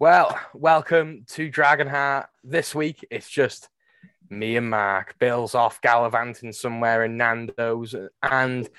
[0.00, 2.26] Well, welcome to Dragonheart.
[2.44, 3.68] This week it's just
[4.30, 5.16] me and Mark.
[5.18, 8.70] Bill's off gallivanting somewhere in Nando's, and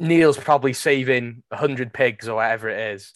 [0.00, 3.12] Neil's probably saving 100 pigs or whatever it is.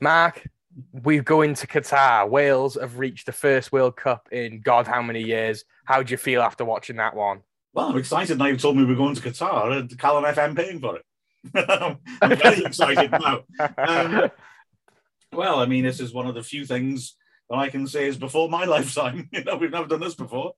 [0.00, 0.44] Mark,
[0.90, 2.28] we're going to Qatar.
[2.28, 5.64] Wales have reached the first World Cup in God how many years.
[5.84, 7.42] How do you feel after watching that one?
[7.72, 10.80] Well, I'm excited now you've told me we're going to Qatar and Callum FM paying
[10.80, 11.04] for it.
[12.20, 13.44] I'm very excited now.
[13.78, 14.30] Um,
[15.36, 17.16] well, I mean, this is one of the few things
[17.50, 19.28] that I can say is before my lifetime.
[19.32, 20.52] You know, we've never done this before.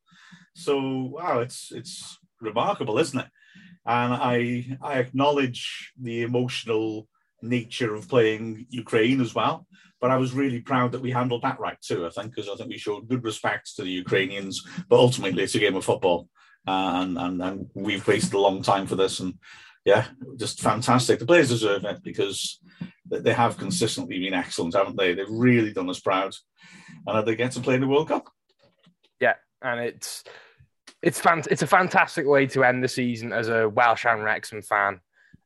[0.54, 3.26] So wow, it's it's remarkable, isn't it?
[3.86, 7.08] And I I acknowledge the emotional
[7.42, 9.66] nature of playing Ukraine as well.
[10.00, 12.06] But I was really proud that we handled that right too.
[12.06, 14.64] I think because I think we showed good respect to the Ukrainians.
[14.88, 16.28] But ultimately, it's a game of football,
[16.66, 19.20] uh, and, and and we've waited a long time for this.
[19.20, 19.34] And
[19.84, 20.06] yeah,
[20.36, 21.18] just fantastic.
[21.18, 22.60] The players deserve it because
[23.10, 25.14] they have consistently been excellent, haven't they?
[25.14, 26.34] They've really done us proud,
[27.06, 28.28] and are they get to play in the World Cup.
[29.20, 30.24] Yeah, and it's
[31.02, 34.62] it's fan- it's a fantastic way to end the season as a Welsh and Wrexham
[34.62, 35.00] fan.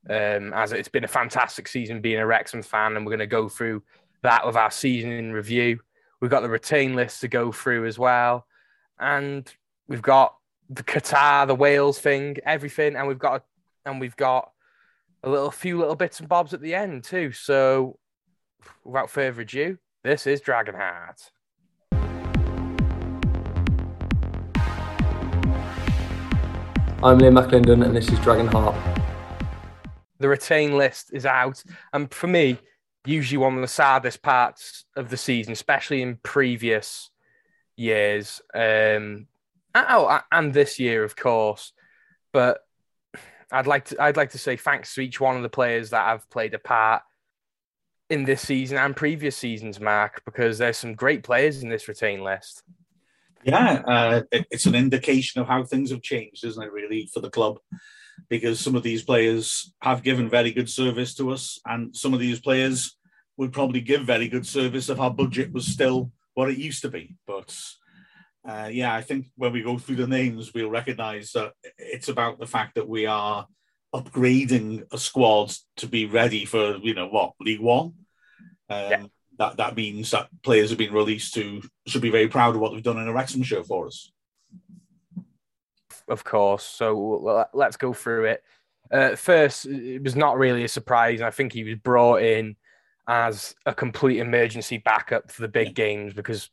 [0.09, 3.27] Um, as it's been a fantastic season being a Wrexham fan, and we're going to
[3.27, 3.83] go through
[4.21, 5.79] that with our season in review.
[6.19, 8.45] We've got the retain list to go through as well,
[8.99, 9.49] and
[9.87, 10.35] we've got
[10.69, 13.45] the Qatar, the Wales thing, everything, and we've got
[13.85, 14.51] and we've got
[15.23, 17.31] a little few little bits and bobs at the end too.
[17.31, 17.97] So,
[18.83, 21.29] without further ado, this is Dragonheart.
[27.01, 28.75] I'm Liam McClendon, and this is Dragonheart.
[30.19, 31.63] The retain list is out,
[31.93, 32.57] and for me,
[33.05, 37.09] usually one of the saddest parts of the season, especially in previous
[37.77, 39.27] years, um,
[39.73, 41.73] oh, and this year, of course.
[42.31, 42.59] But
[43.53, 46.07] I'd like to I'd like to say thanks to each one of the players that
[46.07, 47.03] have played a part
[48.09, 52.23] in this season and previous seasons, Mark, because there's some great players in this retain
[52.23, 52.63] list.
[53.43, 56.71] Yeah, uh, it's an indication of how things have changed, isn't it?
[56.71, 57.59] Really, for the club,
[58.29, 62.19] because some of these players have given very good service to us, and some of
[62.19, 62.97] these players
[63.37, 66.89] would probably give very good service if our budget was still what it used to
[66.89, 67.15] be.
[67.27, 67.55] But
[68.47, 72.39] uh, yeah, I think when we go through the names, we'll recognise that it's about
[72.39, 73.47] the fact that we are
[73.95, 77.93] upgrading a squad to be ready for you know what League One.
[78.69, 79.05] Um, yeah.
[79.39, 82.73] That that means that players have been released who should be very proud of what
[82.73, 84.11] they've done in a Wrexham show for us.
[86.07, 86.65] Of course.
[86.65, 88.43] So let's go through it.
[88.91, 91.21] Uh, first, it was not really a surprise.
[91.21, 92.57] I think he was brought in
[93.07, 95.73] as a complete emergency backup for the big yeah.
[95.73, 96.49] games because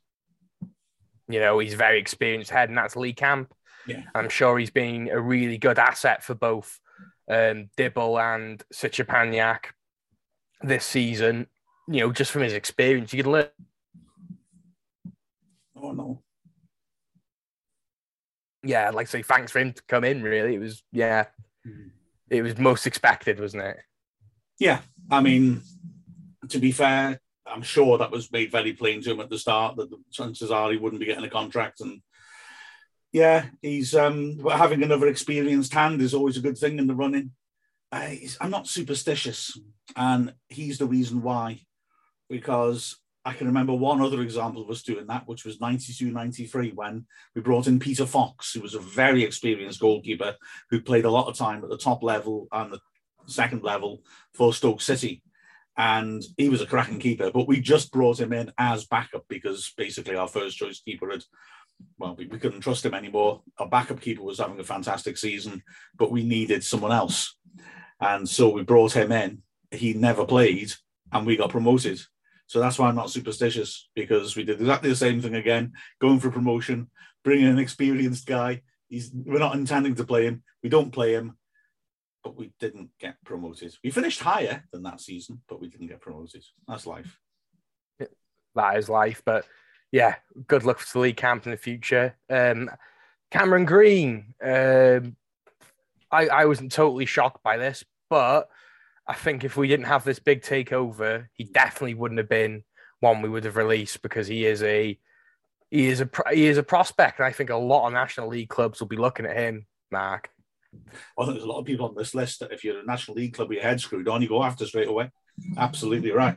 [1.33, 3.53] you know, he's very experienced head, and that's Lee Camp.
[3.87, 4.03] Yeah.
[4.15, 6.79] I'm sure he's been a really good asset for both
[7.29, 9.67] um, Dibble and Szczepaniak
[10.63, 11.47] this season.
[11.89, 13.49] You know, just from his experience, you can learn.
[15.77, 16.23] Oh no.
[18.63, 20.23] Yeah, like to say thanks for him to come in.
[20.23, 21.25] Really, it was yeah,
[21.67, 21.89] mm-hmm.
[22.29, 23.79] it was most expected, wasn't it?
[24.59, 24.81] Yeah,
[25.11, 25.63] I mean,
[26.51, 27.19] to be fair,
[27.51, 30.51] I'm sure that was made very plain to him at the start that the chances
[30.51, 31.81] are he wouldn't be getting a contract.
[31.81, 32.01] And
[33.13, 37.33] yeah, he's um, having another experienced hand is always a good thing in the running.
[37.93, 39.59] I, I'm not superstitious,
[39.97, 41.61] and he's the reason why,
[42.29, 46.71] because I can remember one other example of us doing that, which was 92 93,
[46.71, 50.37] when we brought in Peter Fox, who was a very experienced goalkeeper
[50.71, 52.81] who played a lot of time at the top level and the
[53.27, 54.03] second level
[54.35, 55.23] for Stoke City
[55.81, 57.31] and he was a cracking keeper.
[57.33, 61.25] But we just brought him in as backup because basically our first choice keeper had,
[61.99, 63.41] well, we, we couldn't trust him anymore.
[63.59, 65.63] Our backup keeper was having a fantastic season,
[65.97, 67.35] but we needed someone else.
[67.99, 69.43] And so we brought him in.
[69.71, 70.71] He never played,
[71.13, 71.99] and we got promoted.
[72.47, 76.21] So that's why I'm not superstitious because we did exactly the same thing again, going
[76.21, 76.91] for promotion,
[77.25, 78.61] bringing an experienced guy.
[78.91, 80.43] He's, we're not intending to play him.
[80.63, 81.39] We don't play him
[82.23, 83.75] but we didn't get promoted.
[83.83, 86.45] We finished higher than that season, but we didn't get promoted.
[86.69, 87.19] That's life.
[88.55, 89.23] That is life.
[89.25, 89.47] But
[89.93, 90.17] yeah,
[90.47, 92.17] good luck to Lee Camp in the future.
[92.29, 92.71] Um,
[93.31, 95.17] Cameron Green, um,
[96.11, 98.49] I, I wasn't totally shocked by this, but
[99.07, 102.65] I think if we didn't have this big takeover, he definitely wouldn't have been
[103.01, 104.99] one we would have released because he is a
[105.71, 108.49] he is a he is a prospect, and I think a lot of National League
[108.49, 110.31] clubs will be looking at him, Mark.
[111.19, 113.17] I think there's a lot of people on this list that if you're a National
[113.17, 115.11] League club with your head screwed on, you go after straight away.
[115.57, 116.37] Absolutely right.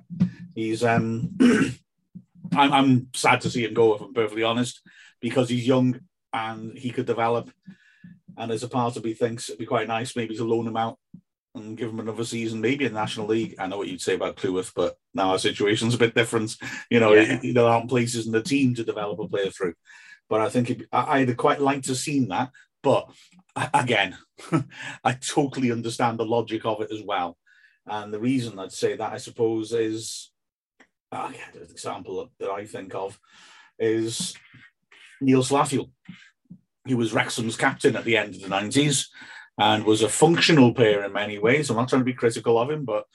[0.55, 1.37] He's um
[2.55, 4.81] I'm, I'm sad to see him go, if I'm perfectly honest,
[5.21, 5.99] because he's young
[6.31, 7.49] and he could develop.
[8.37, 10.77] And there's a part of me thinks it'd be quite nice maybe to loan him
[10.77, 10.97] out
[11.55, 13.55] and give him another season, maybe in the National League.
[13.59, 16.55] I know what you'd say about Cleworth, but now our situation's a bit different.
[16.89, 17.39] You know, yeah.
[17.43, 19.75] there aren't places in the team to develop a player through.
[20.29, 22.49] But I think it, I'd quite like to have seen that.
[22.81, 23.07] But
[23.55, 24.17] again,
[25.03, 27.37] I totally understand the logic of it as well.
[27.85, 30.31] And the reason I'd say that, I suppose, is
[31.11, 33.19] uh, yeah, the example that I think of
[33.77, 34.35] is
[35.21, 35.91] Neil Salathiel.
[36.87, 39.07] He was Wrexham's captain at the end of the 90s
[39.59, 41.69] and was a functional player in many ways.
[41.69, 43.05] I'm not trying to be critical of him, but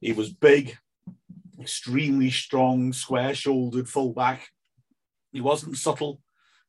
[0.00, 0.76] he was big,
[1.60, 4.48] extremely strong, square shouldered fullback.
[5.32, 6.20] He wasn't subtle,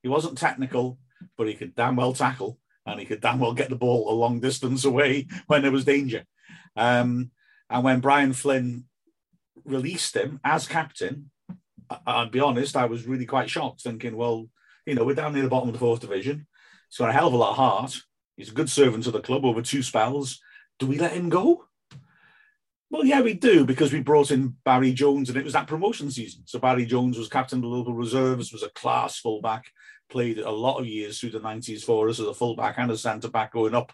[0.02, 0.98] he wasn't technical,
[1.38, 4.16] but he could damn well tackle and he could damn well get the ball a
[4.16, 6.26] long distance away when there was danger.
[6.76, 7.32] Um,
[7.70, 8.86] and when Brian Flynn
[9.66, 11.32] released him as captain,
[12.06, 14.50] I, would be honest, I was really quite shocked, thinking, well,
[14.86, 16.48] you know, we're down near the bottom of the fourth division.
[16.90, 17.98] He's got a hell of a lot of heart.
[18.38, 20.40] He's a good servant to the club over two spells.
[20.80, 21.66] Do we let him go?
[22.90, 26.12] Well, yeah, we do because we brought in Barry Jones and it was that promotion
[26.12, 26.44] season.
[26.46, 29.72] So Barry Jones was captain of the local reserves, was a class fullback,
[30.12, 32.98] played a lot of years through the 90s for us as a fullback and a
[32.98, 33.92] centre back going up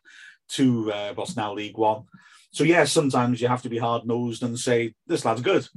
[0.50, 2.04] to uh, what's now League One.
[2.52, 5.68] So, yeah, sometimes you have to be hard nosed and say, this lad's good,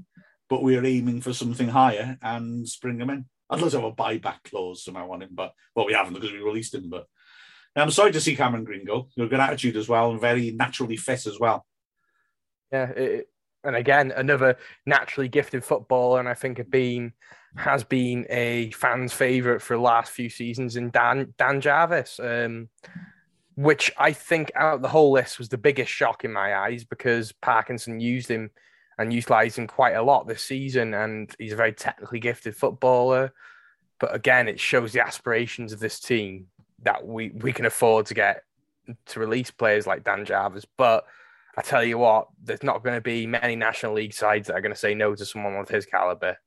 [0.49, 3.27] but we're aiming for something higher and bring him in.
[3.51, 6.33] I'd love to have a buyback clause somehow on him, but well, we haven't because
[6.33, 6.89] we released him.
[6.89, 7.07] But
[7.75, 9.09] I'm sorry to see Cameron Green go.
[9.19, 11.67] A good attitude as well and very naturally fit as well.
[12.73, 13.29] Yeah, it,
[13.65, 17.13] and again, another naturally gifted footballer, and I think it been
[17.57, 22.69] has been a fan's favourite for the last few seasons in Dan Dan Jarvis, um,
[23.57, 26.85] which I think out of the whole list was the biggest shock in my eyes
[26.85, 28.51] because Parkinson used him
[28.99, 33.33] and utilised him quite a lot this season, and he's a very technically gifted footballer.
[33.99, 36.47] But again, it shows the aspirations of this team
[36.83, 38.45] that we we can afford to get
[39.07, 41.05] to release players like Dan Jarvis, but
[41.57, 44.61] I tell you what, there's not going to be many National League sides that are
[44.61, 46.39] going to say no to someone with his caliber.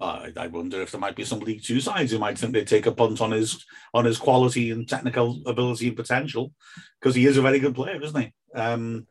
[0.00, 2.64] I, I wonder if there might be some League Two sides who might think they
[2.64, 3.64] take a punt on his
[3.94, 6.52] on his quality and technical ability and potential
[7.00, 8.32] because he is a very good player, isn't he?
[8.54, 9.06] Um,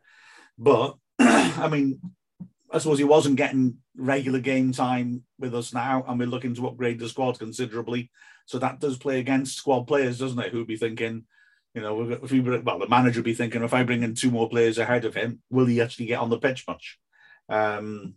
[0.57, 1.99] but I mean,
[2.71, 6.67] I suppose he wasn't getting regular game time with us now, and we're looking to
[6.67, 8.11] upgrade the squad considerably.
[8.45, 10.51] So that does play against squad players, doesn't it?
[10.51, 11.25] Who'd be thinking,
[11.73, 14.29] you know, if we well, the manager would be thinking, if I bring in two
[14.29, 16.99] more players ahead of him, will he actually get on the pitch much?
[17.49, 18.15] Um,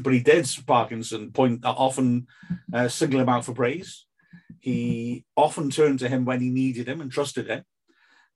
[0.00, 2.26] but he did, Parkinson, point often
[2.72, 4.06] uh, single him out for praise.
[4.60, 7.64] He often turned to him when he needed him and trusted him.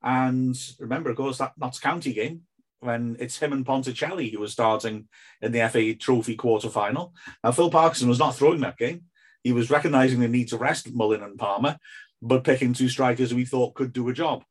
[0.01, 2.41] And remember, of course, that Notts County game
[2.81, 5.09] when it's him and Ponticelli who was starting
[5.41, 7.13] in the FA Trophy quarter final.
[7.43, 9.03] Now, Phil Parkinson was not throwing that game.
[9.43, 11.77] He was recognising the need to rest Mullin and Palmer
[12.21, 14.43] but picking two strikers we thought could do a job.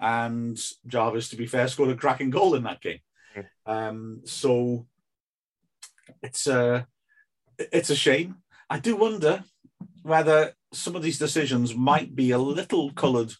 [0.00, 3.00] And Jarvis, to be fair, scored a cracking goal in that game.
[3.36, 3.46] Mm.
[3.66, 4.86] Um, so
[6.22, 6.86] it's a
[7.58, 8.36] it's a shame.
[8.68, 9.44] I do wonder
[10.02, 13.32] whether some of these decisions might be a little coloured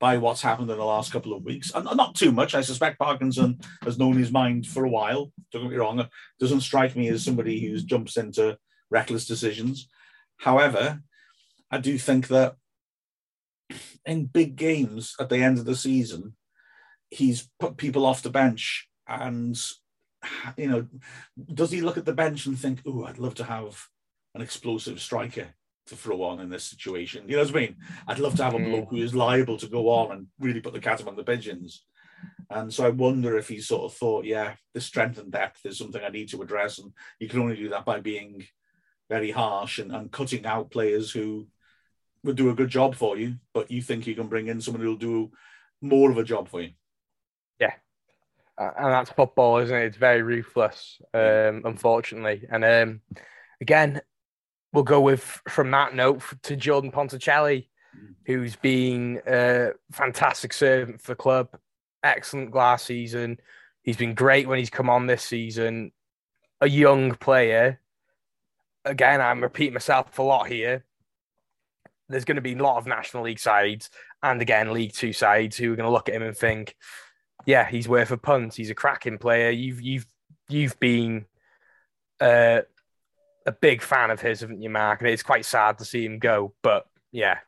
[0.00, 2.54] by what's happened in the last couple of weeks, and not too much.
[2.54, 5.32] I suspect Parkinson has known his mind for a while.
[5.52, 8.58] Don't get me wrong; it doesn't strike me as somebody who jumps into
[8.90, 9.88] reckless decisions.
[10.38, 11.02] However,
[11.70, 12.56] I do think that
[14.06, 16.34] in big games at the end of the season,
[17.10, 18.88] he's put people off the bench.
[19.06, 19.58] And,
[20.56, 20.86] you know,
[21.52, 23.86] does he look at the bench and think, oh, I'd love to have
[24.34, 25.48] an explosive striker
[25.86, 27.28] to throw on in this situation?
[27.28, 27.76] You know what I mean?
[28.06, 28.90] I'd love to have a bloke mm.
[28.90, 31.84] who is liable to go on and really put the cat among the pigeons.
[32.50, 35.78] And so I wonder if he sort of thought, yeah, the strength and depth is
[35.78, 36.78] something I need to address.
[36.78, 38.44] And you can only do that by being
[39.08, 41.46] very harsh and, and cutting out players who
[42.24, 44.82] would do a good job for you, but you think you can bring in someone
[44.82, 45.30] who'll do
[45.80, 46.70] more of a job for you.
[47.60, 47.72] Yeah.
[48.58, 49.84] Uh, and that's football, isn't it?
[49.84, 52.46] It's very ruthless, um, unfortunately.
[52.50, 53.00] And um,
[53.60, 54.00] again,
[54.72, 57.68] we'll go with from that note to Jordan Ponticelli,
[58.26, 61.56] who's been a fantastic servant for the club,
[62.02, 63.38] excellent last season.
[63.82, 65.92] He's been great when he's come on this season.
[66.60, 67.80] A young player.
[68.84, 70.84] Again, I'm repeating myself a lot here,
[72.08, 73.90] there's going to be a lot of National League sides
[74.22, 76.74] and again League Two sides who are going to look at him and think,
[77.46, 78.54] yeah, he's worth a punt.
[78.54, 79.50] He's a cracking player.
[79.50, 80.06] You've you've
[80.48, 81.26] you've been
[82.20, 82.62] uh,
[83.46, 85.00] a big fan of his, haven't you, Mark?
[85.00, 87.38] And it's quite sad to see him go, but yeah.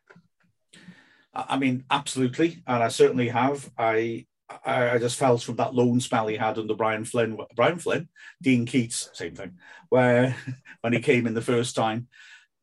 [1.33, 3.71] I mean, absolutely, and I certainly have.
[3.79, 4.27] I
[4.65, 8.09] I, just felt from that loan spell he had under Brian Flynn, Brian Flynn,
[8.43, 9.53] Dean Keates, same thing,
[9.89, 10.35] where
[10.81, 12.09] when he came in the first time,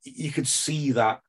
[0.04, 1.22] you could see that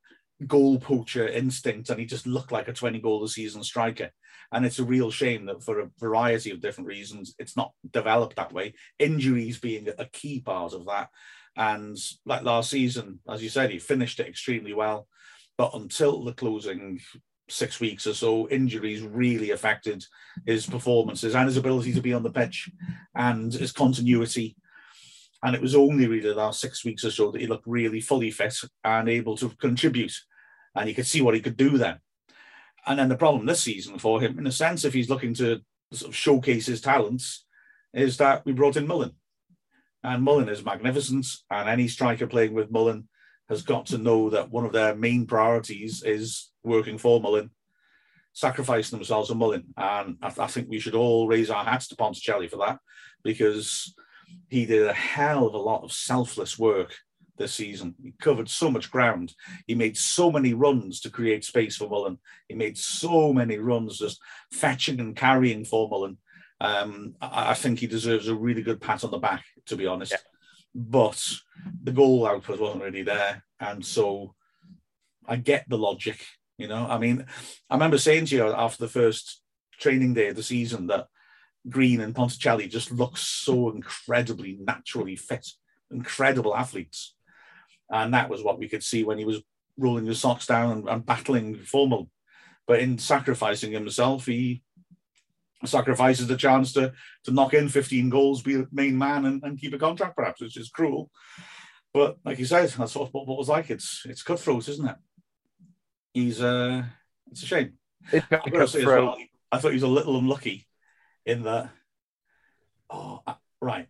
[0.46, 4.10] goal poacher instinct, and he just looked like a 20 goal a season striker.
[4.52, 8.36] And it's a real shame that for a variety of different reasons, it's not developed
[8.36, 8.74] that way.
[8.98, 11.10] Injuries being a key part of that.
[11.56, 15.06] And like last season, as you said, he finished it extremely well.
[15.58, 17.00] But until the closing
[17.50, 20.04] six weeks or so, injuries really affected
[20.46, 22.70] his performances and his ability to be on the pitch
[23.14, 24.56] and his continuity.
[25.42, 28.00] And it was only really the last six weeks or so that he looked really
[28.00, 30.14] fully fit and able to contribute.
[30.74, 31.98] And you could see what he could do then.
[32.88, 35.60] And then the problem this season for him, in a sense, if he's looking to
[35.92, 37.44] sort of showcase his talents,
[37.92, 39.12] is that we brought in Mullin.
[40.02, 41.26] And Mullin is magnificent.
[41.50, 43.06] And any striker playing with Mullin
[43.50, 47.50] has got to know that one of their main priorities is working for Mullin,
[48.32, 49.66] sacrificing themselves on Mullin.
[49.76, 52.78] And I, I think we should all raise our hats to Ponticelli for that
[53.22, 53.94] because
[54.48, 56.96] he did a hell of a lot of selfless work
[57.38, 57.94] this season.
[58.02, 59.34] He covered so much ground.
[59.66, 62.18] He made so many runs to create space for Mullin.
[62.48, 64.20] He made so many runs just
[64.52, 66.18] fetching and carrying for Mullin.
[66.60, 69.86] Um, I, I, think he deserves a really good pat on the back, to be
[69.86, 70.12] honest.
[70.12, 70.18] Yeah.
[70.74, 71.24] But
[71.84, 73.44] the goal output wasn't really there.
[73.60, 74.34] And so
[75.26, 76.24] I get the logic,
[76.56, 76.86] you know.
[76.88, 77.26] I mean,
[77.70, 79.40] I remember saying to you after the first
[79.78, 81.06] training day of the season that
[81.68, 85.46] Green and Ponticelli just look so incredibly naturally fit,
[85.90, 87.14] incredible athletes.
[87.90, 89.40] And that was what we could see when he was
[89.76, 92.10] rolling his socks down and, and battling formal.
[92.66, 94.62] But in sacrificing himself, he
[95.64, 96.92] sacrifices the chance to
[97.24, 100.40] to knock in 15 goals, be the main man, and, and keep a contract, perhaps,
[100.40, 101.10] which is cruel.
[101.94, 103.70] But like you said, that's what what was like.
[103.70, 104.96] It's it's cutthroat, isn't it?
[106.12, 106.84] He's uh
[107.30, 107.74] it's a shame.
[108.12, 109.16] It's I, well,
[109.50, 110.66] I thought he was a little unlucky
[111.24, 111.70] in that.
[112.90, 113.88] Oh, uh, right.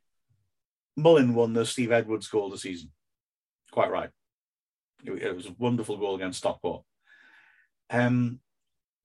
[0.96, 2.90] Mullin won the Steve Edwards goal the season.
[3.70, 4.10] Quite right.
[5.04, 6.82] It, it was a wonderful goal against Stockport.
[7.90, 8.40] Um,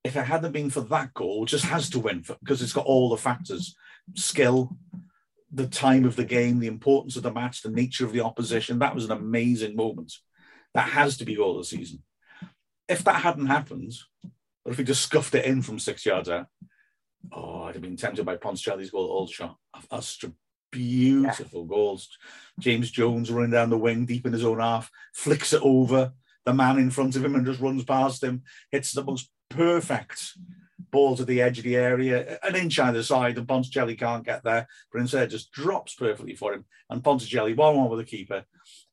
[0.04, 3.10] if it hadn't been for that goal, just has to win because it's got all
[3.10, 3.76] the factors
[4.16, 4.76] skill,
[5.52, 8.80] the time of the game, the importance of the match, the nature of the opposition.
[8.80, 10.14] That was an amazing moment.
[10.74, 12.04] That has to be goal of the season.
[12.90, 13.94] If that hadn't happened,
[14.66, 16.48] or if he just scuffed it in from six yards out,
[17.32, 19.58] oh, I'd have been tempted by Ponticelli's goal at shot.
[19.90, 20.18] That's
[20.74, 21.70] beautiful yeah.
[21.70, 22.10] goals.
[22.60, 26.12] James Jones running down the wing, deep in his own half, flicks it over
[26.46, 30.34] the man in front of him and just runs past him, hits the most perfect
[30.92, 34.44] ball to the edge of the area, an inch either side, and Ponticelli can't get
[34.44, 34.68] there.
[34.92, 36.66] But instead, just drops perfectly for him.
[36.90, 38.46] And Ponticelli, one one with the keeper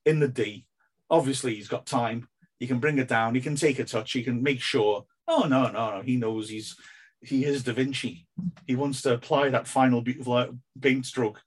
[0.05, 0.65] in the D.
[1.09, 2.27] Obviously, he's got time.
[2.59, 3.35] He can bring it down.
[3.35, 4.11] He can take a touch.
[4.13, 5.05] He can make sure.
[5.27, 6.01] Oh no, no, no!
[6.01, 6.75] He knows he's
[7.21, 8.27] he is Da Vinci.
[8.65, 10.47] He wants to apply that final beautiful uh,
[10.79, 11.41] paint stroke.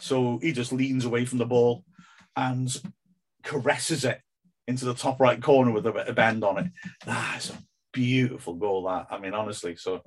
[0.00, 1.84] So he just leans away from the ball
[2.36, 2.74] and
[3.42, 4.20] caresses it
[4.66, 6.66] into the top right corner with a bend on it.
[7.06, 7.58] Ah, That's a
[7.92, 8.84] beautiful goal.
[8.84, 10.02] That I mean, honestly, so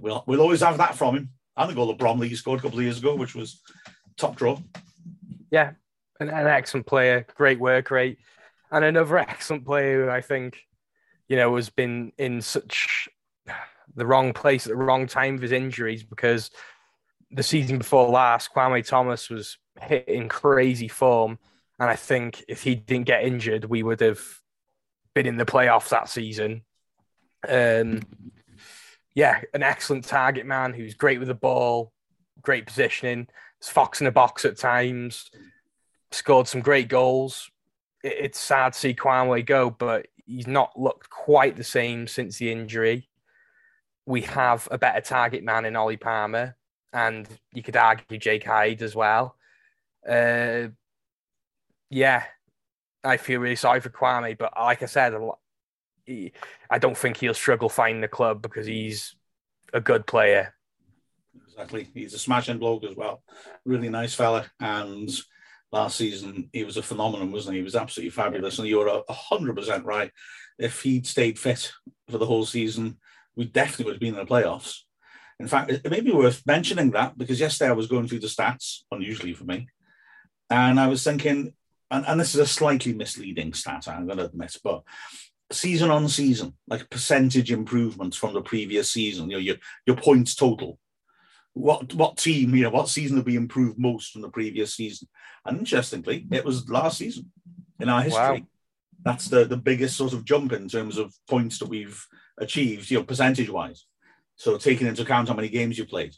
[0.00, 1.30] we'll we'll always have that from him.
[1.56, 3.60] And the goal that Bromley he scored a couple of years ago, which was
[4.16, 4.58] top draw.
[5.50, 5.72] Yeah,
[6.18, 8.18] an, an excellent player, great work rate,
[8.70, 10.58] and another excellent player who I think,
[11.28, 13.08] you know, has been in such
[13.94, 16.50] the wrong place at the wrong time with his injuries because
[17.34, 21.38] the season before last, Kwame Thomas was hitting crazy form.
[21.78, 24.20] And I think if he didn't get injured, we would have
[25.14, 26.62] been in the playoffs that season.
[27.48, 28.02] Um,
[29.14, 31.92] yeah, an excellent target man who's great with the ball,
[32.40, 33.28] great positioning.
[33.60, 35.30] Fox in the box at times,
[36.12, 37.50] scored some great goals.
[38.02, 42.52] it's sad to see Kwame go, but he's not looked quite the same since the
[42.52, 43.08] injury.
[44.06, 46.56] We have a better target man in Ollie Palmer,
[46.94, 49.36] and you could argue Jake Hyde as well.
[50.08, 50.68] Uh,
[51.90, 52.22] yeah,
[53.02, 55.14] I feel really sorry for Kwame, but like I said,
[56.08, 59.16] I don't think he'll struggle finding the club because he's
[59.72, 60.54] a good player.
[61.48, 63.22] Exactly, he's a smashing bloke as well.
[63.64, 65.10] Really nice fella, and
[65.72, 67.60] last season he was a phenomenon, wasn't he?
[67.60, 70.10] He was absolutely fabulous, and you're hundred percent right.
[70.58, 71.72] If he'd stayed fit
[72.08, 72.98] for the whole season,
[73.34, 74.82] we definitely would have been in the playoffs.
[75.40, 78.28] In fact, it may be worth mentioning that because yesterday I was going through the
[78.28, 79.68] stats, unusually for me,
[80.48, 81.54] and I was thinking,
[81.90, 84.84] and, and this is a slightly misleading stat, I'm going to admit, but
[85.50, 90.34] season on season, like percentage improvements from the previous season, you know, your your points
[90.34, 90.78] total.
[91.52, 95.08] What what team, you know, what season have we improved most from the previous season?
[95.44, 97.30] And interestingly, it was last season
[97.80, 98.40] in our history.
[98.40, 98.46] Wow.
[99.04, 102.04] That's the the biggest sort of jump in terms of points that we've
[102.38, 103.86] achieved, you know, percentage wise.
[104.36, 106.14] So taking into account how many games you played.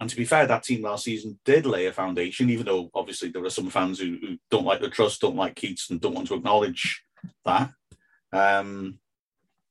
[0.00, 3.28] And to be fair, that team last season did lay a foundation, even though obviously
[3.28, 6.14] there are some fans who, who don't like the trust, don't like Keates, and don't
[6.14, 7.02] want to acknowledge
[7.44, 7.70] that.
[8.32, 8.98] Um,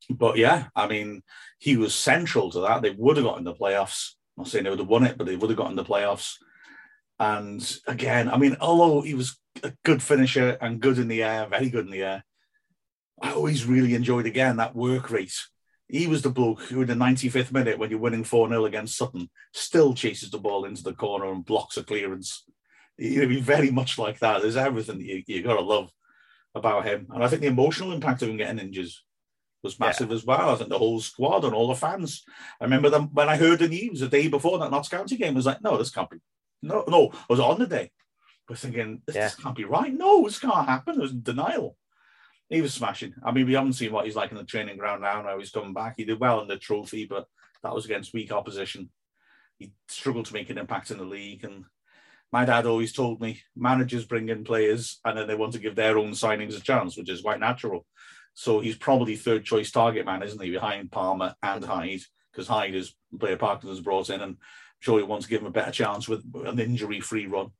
[0.09, 1.23] but yeah, I mean,
[1.59, 2.81] he was central to that.
[2.81, 4.11] They would have got in the playoffs.
[4.37, 5.83] I'm not saying they would have won it, but they would have got in the
[5.83, 6.35] playoffs.
[7.19, 11.47] And again, I mean, although he was a good finisher and good in the air,
[11.47, 12.23] very good in the air,
[13.21, 15.33] I always really enjoyed again that work rate.
[15.87, 18.97] He was the bloke who, in the 95th minute, when you're winning 4 0 against
[18.97, 22.43] Sutton, still chases the ball into the corner and blocks a clearance.
[22.97, 24.41] He'd be very much like that.
[24.41, 25.91] There's everything you, you got to love
[26.55, 27.07] about him.
[27.13, 28.89] And I think the emotional impact of him getting injured
[29.61, 30.15] was massive yeah.
[30.15, 30.51] as well.
[30.51, 32.23] I think the whole squad and all the fans.
[32.61, 35.33] I remember them when I heard the news the day before that Notts County game.
[35.33, 36.17] I was like, no, this can't be.
[36.61, 37.91] No, no, I was on the day.
[38.47, 39.25] Was thinking, this, yeah.
[39.25, 39.93] this can't be right.
[39.93, 40.95] No, this can't happen.
[40.95, 41.75] It was denial.
[42.49, 43.13] He was smashing.
[43.23, 45.21] I mean, we haven't seen what he's like in the training ground now.
[45.21, 45.95] Now he's coming back.
[45.97, 47.25] He did well in the trophy, but
[47.63, 48.89] that was against weak opposition.
[49.57, 51.43] He struggled to make an impact in the league.
[51.43, 51.65] And
[52.31, 55.75] my dad always told me managers bring in players and then they want to give
[55.75, 57.85] their own signings a chance, which is quite natural.
[58.35, 62.75] So he's probably third choice target man, isn't he, behind Palmer and Hyde, because Hyde
[62.75, 64.37] is player Parkinson's brought in, and I'm
[64.79, 67.51] sure he wants to give him a better chance with an injury free run.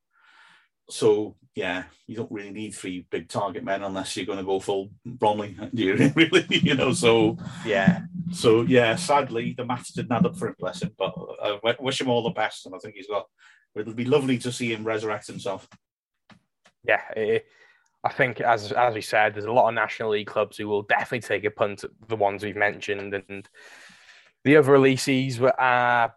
[0.90, 4.60] So yeah, you don't really need three big target men unless you're going to go
[4.60, 6.46] full Bromley, do you really?
[6.50, 8.02] you know, so yeah,
[8.32, 8.96] so yeah.
[8.96, 10.92] Sadly, the maths didn't add up for him, bless him.
[10.98, 13.26] But I wish him all the best, and I think he's got.
[13.74, 15.68] It'll be lovely to see him resurrect himself.
[16.84, 17.46] Yeah, it,
[18.04, 20.84] I think, as as we said, there's a lot of National League clubs who will
[20.84, 23.50] definitely take a punt at the ones we've mentioned, and
[24.44, 26.10] the other releases were uh,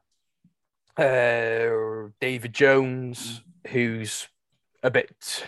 [1.01, 4.29] uh, David Jones, who's
[4.83, 5.45] a bit.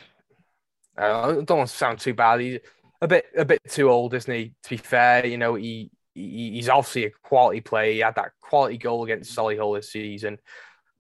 [0.97, 2.41] I don't want to sound too bad.
[2.41, 2.61] He's
[3.01, 4.55] a bit a bit too old, isn't he?
[4.65, 7.93] To be fair, you know, he, he he's obviously a quality player.
[7.93, 10.39] He had that quality goal against Solihull this season,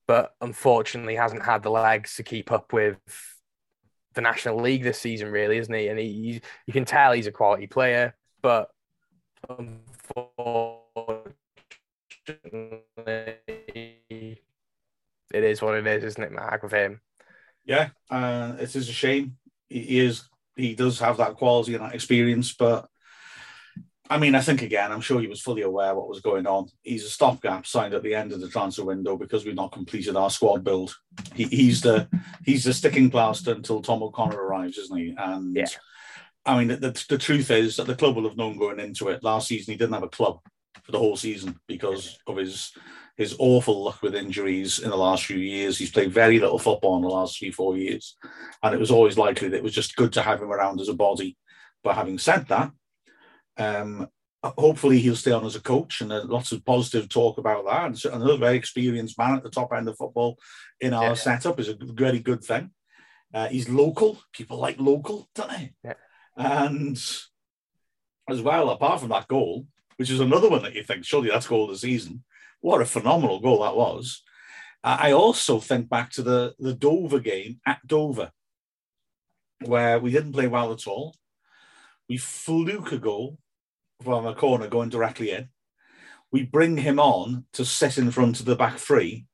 [0.06, 2.99] but unfortunately hasn't had the legs to keep up with
[4.14, 5.88] the National League this season, really, isn't he?
[5.88, 8.70] And he, you can tell he's a quality player, but
[9.49, 11.34] unfortunately,
[15.32, 17.00] it is what it is, isn't it, Mark, with him?
[17.70, 19.36] Yeah, uh, it is a shame.
[19.68, 20.24] He is,
[20.56, 22.88] he does have that quality and that experience, but
[24.10, 26.66] I mean, I think again, I'm sure he was fully aware what was going on.
[26.83, 30.16] He's a stopgap signed at the end of the transfer window because we've not completed
[30.16, 30.96] our squad build.
[31.33, 32.09] He, he's the
[32.44, 35.14] he's the sticking plaster until Tom O'Connor arrives, isn't he?
[35.16, 35.66] And yeah.
[36.44, 39.11] I mean, the, the, the, truth is that the club will have known going into
[39.11, 39.22] it.
[39.22, 40.40] Last season, he didn't have a club
[40.83, 42.72] for the whole season because of his
[43.20, 45.76] his awful luck with injuries in the last few years.
[45.76, 48.16] He's played very little football in the last three, four years.
[48.62, 50.88] And it was always likely that it was just good to have him around as
[50.88, 51.37] a body.
[51.85, 52.70] But having said that,
[53.59, 54.09] um,
[54.42, 57.85] hopefully he'll stay on as a coach, and lots of positive talk about that.
[57.85, 60.38] And so another very experienced man at the top end of football
[60.80, 61.14] in our yeah.
[61.14, 62.70] setup is a very good thing.
[63.35, 64.18] Uh, he's local.
[64.33, 65.74] People like local, don't they?
[65.85, 65.92] Yeah.
[66.38, 66.96] And
[68.30, 69.66] as well, apart from that goal,
[69.98, 72.24] which is another one that you think surely that's goal of the season.
[72.61, 74.23] What a phenomenal goal that was!
[74.83, 78.33] I also think back to the the Dover game at Dover,
[79.64, 81.16] where we didn't play well at all.
[82.09, 83.38] We fluke a goal
[84.03, 85.49] from a corner going directly in.
[86.33, 89.27] We bring him on to sit in front of the back three,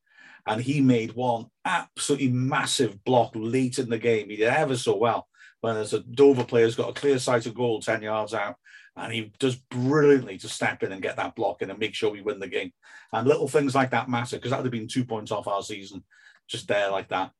[0.46, 4.30] and he made one absolutely massive block late in the game.
[4.30, 5.28] He did ever so well
[5.60, 8.56] when there's a Dover player's got a clear sight of goal 10 yards out,
[8.96, 12.10] and he does brilliantly to step in and get that block in and make sure
[12.10, 12.72] we win the game.
[13.12, 15.62] And little things like that matter because that would have been two points off our
[15.62, 16.02] season
[16.48, 17.30] just there like that.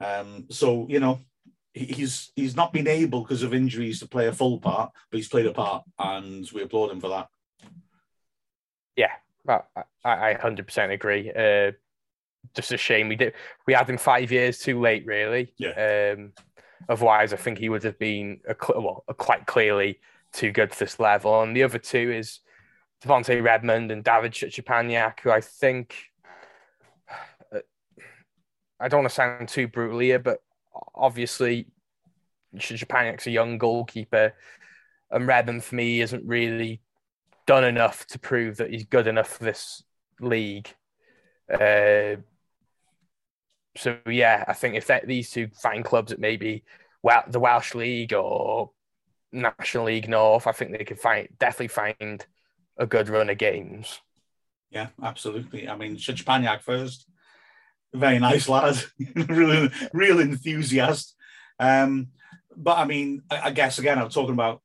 [0.00, 1.20] Um, so, you know,
[1.72, 5.28] he's he's not been able because of injuries to play a full part, but he's
[5.28, 7.28] played a part, and we applaud him for that.
[8.96, 9.12] Yeah,
[10.04, 11.30] I hundred percent agree.
[11.30, 11.72] Uh,
[12.54, 13.34] just a shame we did
[13.66, 15.52] we had him five years too late, really.
[15.58, 16.14] Yeah.
[16.16, 16.32] Um,
[16.88, 20.00] otherwise, I think he would have been a, well, a quite clearly
[20.32, 21.42] too good for this level.
[21.42, 22.40] And the other two is
[23.02, 25.94] Devonte Redmond and David Szczepaniak, who I think.
[27.52, 27.60] Uh,
[28.80, 30.38] I don't want to sound too brutal here, but
[30.94, 31.68] obviously
[32.56, 34.34] Szczepaniak's a young goalkeeper,
[35.10, 36.80] and Redmond for me isn't really
[37.46, 39.82] done enough to prove that he's good enough for this
[40.20, 40.68] league.
[41.52, 42.16] Uh,
[43.76, 46.64] so yeah, I think if these two find clubs at maybe
[47.02, 48.70] well the Welsh League or
[49.32, 52.26] National League North, I think they could find definitely find
[52.78, 54.00] a good run of games.
[54.70, 55.68] Yeah, absolutely.
[55.68, 57.06] I mean, Szczepaniak first
[57.96, 58.76] very nice lad,
[59.28, 61.14] real, real enthusiast.
[61.58, 62.08] Um,
[62.56, 64.62] but I mean, I, I guess again, I'm talking about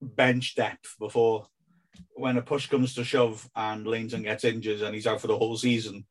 [0.00, 1.46] bench depth before.
[2.16, 5.36] When a push comes to shove and Lainton gets injured and he's out for the
[5.36, 6.06] whole season,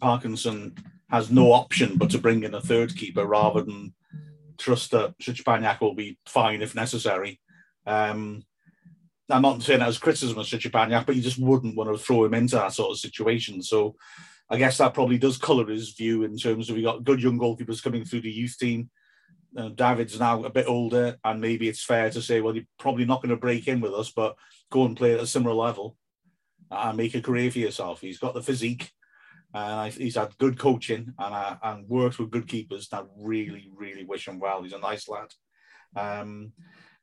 [0.00, 0.76] Parkinson
[1.10, 3.94] has no option but to bring in a third keeper rather than
[4.58, 7.40] trust that Szczepaniak will be fine if necessary.
[7.86, 8.44] Um,
[9.28, 12.24] I'm not saying that as criticism of Szczepaniak, but you just wouldn't want to throw
[12.24, 13.62] him into that sort of situation.
[13.62, 13.96] So
[14.48, 17.38] I guess that probably does colour his view in terms of we got good young
[17.38, 18.90] goalkeepers coming through the youth team.
[19.56, 23.04] Uh, David's now a bit older, and maybe it's fair to say, well, you're probably
[23.04, 24.36] not going to break in with us, but
[24.70, 25.96] go and play at a similar level
[26.70, 28.00] and make a career for yourself.
[28.00, 28.92] He's got the physique,
[29.56, 32.88] and he's had good coaching and and worked with good keepers.
[32.92, 34.62] I really, really wish him well.
[34.62, 35.28] He's a nice lad.
[35.96, 36.52] Um,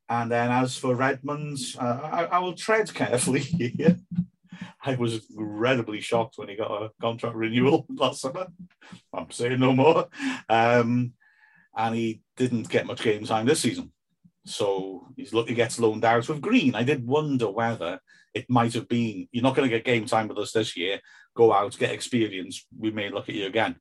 [0.07, 3.97] and then as for Redmond's, uh, I, I, will tread carefully here.
[4.85, 8.47] I was incredibly shocked when he got a contract renewal last summer.
[9.13, 10.07] I'm saying no more.
[10.47, 11.13] Um,
[11.75, 13.91] and he didn't get much game time this season.
[14.45, 16.75] So he's lucky gets loaned out with Green.
[16.75, 17.99] I did wonder whether
[18.33, 20.99] it might have been you're not going to get game time with us this year.
[21.35, 22.65] Go out, get experience.
[22.77, 23.75] We may look at you again.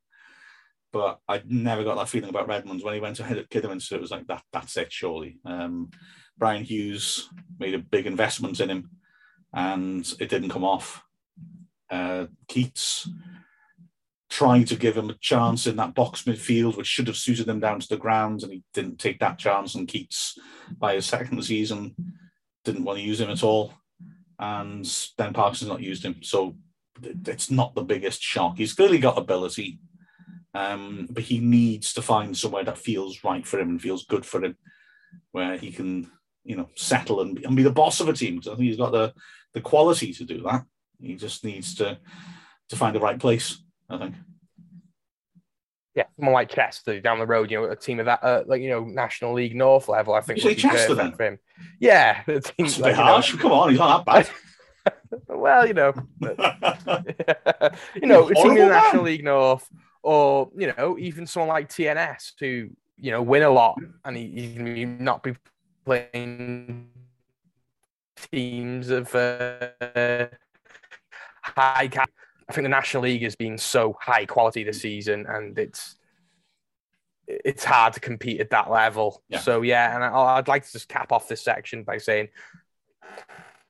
[0.93, 3.97] But I never got that feeling about Redmonds when he went to Kidderminster.
[3.97, 4.43] It was like that.
[4.53, 5.39] That's it, surely.
[5.45, 5.91] Um,
[6.37, 8.91] Bryan Hughes made a big investment in him,
[9.55, 11.03] and it didn't come off.
[11.91, 13.09] Uh, Keates
[14.29, 17.61] trying to give him a chance in that box midfield, which should have suited him
[17.61, 19.75] down to the ground, and he didn't take that chance.
[19.75, 20.39] And Keates,
[20.79, 21.95] by his second season,
[22.65, 23.75] didn't want to use him at all.
[24.43, 24.85] And
[25.17, 26.17] Ben Parkinson's not used him.
[26.23, 26.57] So
[27.01, 28.59] it's not the biggest shock.
[28.59, 29.79] He's clearly got ability,
[30.53, 34.27] um, but he needs to find somewhere that feels right for him and feels good
[34.27, 34.57] for him,
[35.31, 36.11] where he can,
[36.43, 38.43] you know, settle and be, and be the boss of a team.
[38.43, 39.15] So I think he's got the
[39.55, 40.65] the quality to do that.
[41.01, 41.99] He just needs to
[42.71, 43.63] to find the right place.
[43.89, 44.15] I think.
[45.95, 48.63] Yeah, someone like Chester down the road, you know, a team of that, uh, like
[48.63, 50.15] you know, National League North level.
[50.15, 50.43] I think.
[50.43, 51.13] You say Chester then?
[51.13, 51.39] For him.
[51.81, 53.35] Yeah, the team, That's like, harsh.
[53.35, 54.27] Know, Come on, he's not that
[54.85, 55.23] bad.
[55.29, 55.93] well, you know,
[57.95, 59.69] you know, a team in the National League North,
[60.03, 64.29] or you know, even someone like TNS who you know win a lot, and he,
[64.29, 65.35] he can not be
[65.85, 66.89] playing
[68.31, 70.29] teams of uh,
[71.43, 72.11] high cap
[72.49, 75.97] I think the National League has been so high quality this season, and it's
[77.27, 79.23] it's hard to compete at that level.
[79.29, 79.39] Yeah.
[79.39, 82.29] So yeah, and I, would like to just cap off this section by saying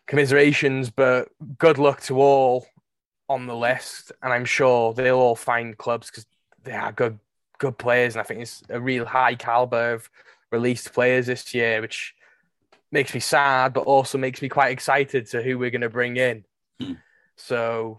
[0.07, 2.67] commiserations, but good luck to all
[3.29, 6.27] on the list, and I'm sure they'll all find clubs because
[6.65, 7.19] they are good
[7.59, 10.11] good players, and I think it's a real high caliber of
[10.51, 12.15] released players this year, which
[12.91, 16.17] makes me sad, but also makes me quite excited to who we're going to bring
[16.17, 16.45] in.
[16.81, 16.99] Mm.
[17.37, 17.99] So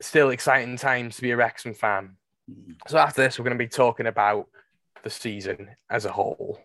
[0.00, 2.16] still exciting times to be a Wrexham fan.
[2.50, 2.76] Mm.
[2.88, 4.48] So after this, we're going to be talking about
[5.02, 6.60] the season as a whole.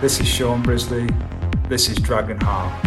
[0.00, 1.08] This is Sean Brisley.
[1.68, 2.84] This is Dragon Heart.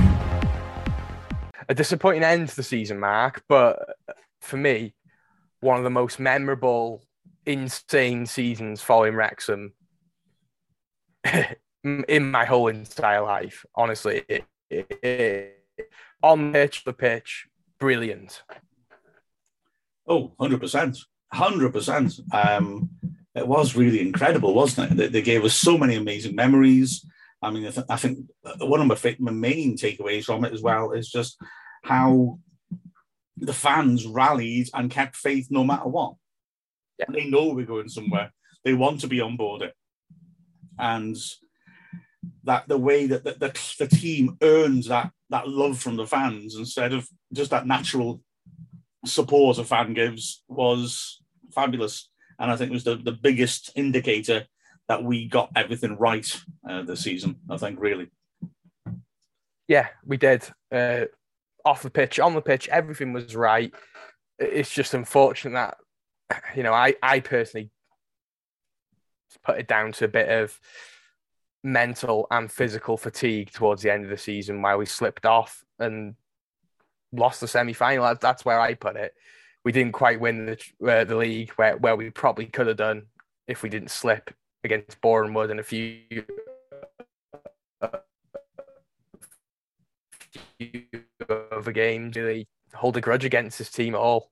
[1.67, 3.95] A disappointing end to the season, Mark, but
[4.41, 4.93] for me,
[5.62, 7.03] one of the most memorable,
[7.45, 9.73] insane seasons following Wrexham
[11.84, 13.65] in my whole entire life.
[13.75, 15.59] Honestly, it, it, it
[16.23, 17.47] on pitch, the pitch,
[17.79, 18.43] brilliant.
[20.07, 20.99] Oh, 100%.
[21.33, 22.33] 100%.
[22.33, 22.89] Um,
[23.35, 24.97] it was really incredible, wasn't it?
[24.97, 27.05] They, they, gave us so many amazing memories.
[27.41, 28.19] I mean, I, th- I think
[28.59, 31.37] one of my, my main takeaways from it as well is just
[31.83, 32.39] how
[33.37, 36.15] the fans rallied and kept faith no matter what.
[36.97, 37.05] Yeah.
[37.09, 38.33] They know we're going somewhere.
[38.65, 39.73] They want to be on board it.
[40.77, 41.15] And
[42.43, 46.55] that the way that the, the, the team earns that that love from the fans
[46.55, 48.21] instead of just that natural
[49.05, 51.21] support a fan gives was
[51.53, 52.09] fabulous.
[52.39, 54.45] And I think it was the, the biggest indicator
[54.87, 56.25] that we got everything right
[56.67, 57.35] uh, this season.
[57.49, 58.09] I think really.
[59.67, 60.49] Yeah, we did.
[60.71, 61.05] Uh,
[61.63, 63.71] off the pitch, on the pitch, everything was right.
[64.39, 65.75] It's just unfortunate
[66.29, 67.69] that, you know, I, I personally
[69.43, 70.59] put it down to a bit of
[71.63, 76.15] mental and physical fatigue towards the end of the season where we slipped off and
[77.12, 78.15] lost the semi final.
[78.19, 79.13] That's where I put it.
[79.65, 80.58] We didn't quite win the
[80.89, 83.08] uh, the league where, where we probably could have done
[83.48, 86.02] if we didn't slip against Bournemouth and a few,
[90.58, 90.84] few
[91.52, 92.15] other games.
[92.15, 94.32] Really hold a grudge against this team at all.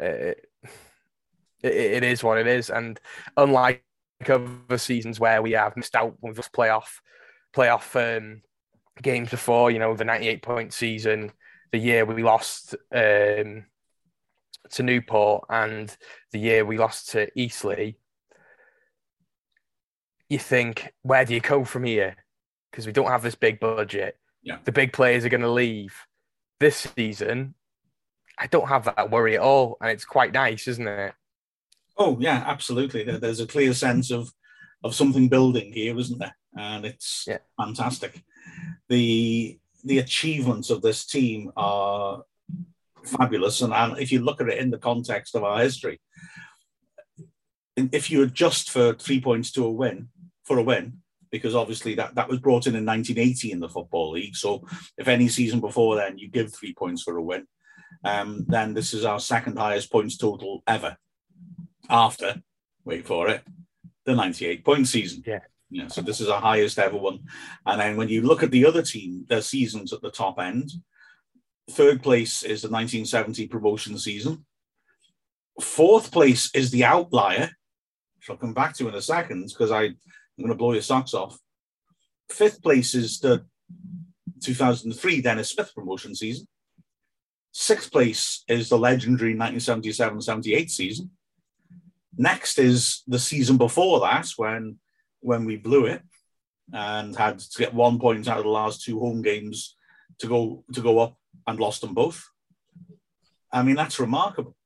[0.00, 0.34] Uh,
[1.62, 3.00] it, it is what it is, and
[3.36, 3.82] unlike
[4.26, 7.00] other seasons where we have missed out with us playoff
[7.54, 8.42] playoff um,
[9.00, 9.70] games before.
[9.70, 11.32] You know, the ninety-eight point season,
[11.72, 13.66] the year we lost um,
[14.70, 15.96] to Newport, and
[16.32, 17.94] the year we lost to Eastleigh.
[20.28, 22.16] You think, where do you go from here?
[22.70, 24.18] Because we don't have this big budget.
[24.42, 24.58] Yeah.
[24.64, 25.94] The big players are going to leave
[26.60, 27.54] this season.
[28.36, 31.14] I don't have that worry at all, and it's quite nice, isn't it?
[31.98, 33.02] Oh yeah, absolutely.
[33.04, 34.30] There's a clear sense of
[34.84, 36.36] of something building here, isn't there?
[36.56, 37.38] And it's Yeah.
[37.56, 38.22] fantastic.
[38.88, 42.22] The the achievements of this team are
[43.04, 46.00] fabulous, and, if you look at it in the context of our history,
[47.76, 50.08] if you adjust for three points to a win
[50.44, 54.12] for a win, because obviously that, that was brought in in 1980 in the Football
[54.12, 54.34] League.
[54.36, 57.46] So if any season before then you give three points for a win,
[58.04, 60.96] um, then this is our second highest points total ever.
[61.88, 62.42] After,
[62.84, 63.42] wait for it,
[64.04, 65.22] the 98 point season.
[65.26, 65.40] Yeah.
[65.70, 67.20] Yeah, so this is our highest ever one.
[67.66, 70.70] And then when you look at the other team, their seasons at the top end,
[71.70, 74.46] third place is the 1970 promotion season.
[75.60, 77.50] Fourth place is the outlier,
[78.16, 79.98] which I'll come back to in a second because I'm
[80.38, 81.38] going to blow your socks off.
[82.30, 83.44] Fifth place is the
[84.42, 86.46] 2003 Denis Smith promotion season.
[87.52, 91.10] Sixth place is the legendary 1977 78 season.
[92.18, 94.78] Next is the season before that when
[95.20, 96.02] when we blew it
[96.72, 99.76] and had to get one point out of the last two home games
[100.18, 102.24] to go to go up and lost them both.
[103.52, 104.56] I mean that's remarkable.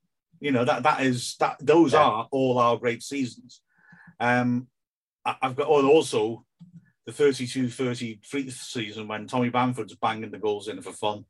[0.41, 2.01] You know that that is that those Yeah.
[2.05, 3.61] are all our great seasons.
[4.19, 4.69] Um,
[5.25, 6.45] I- I've got oh, also
[7.07, 11.25] the 32-33 season when Tommy Bamford's banging the goals in for fun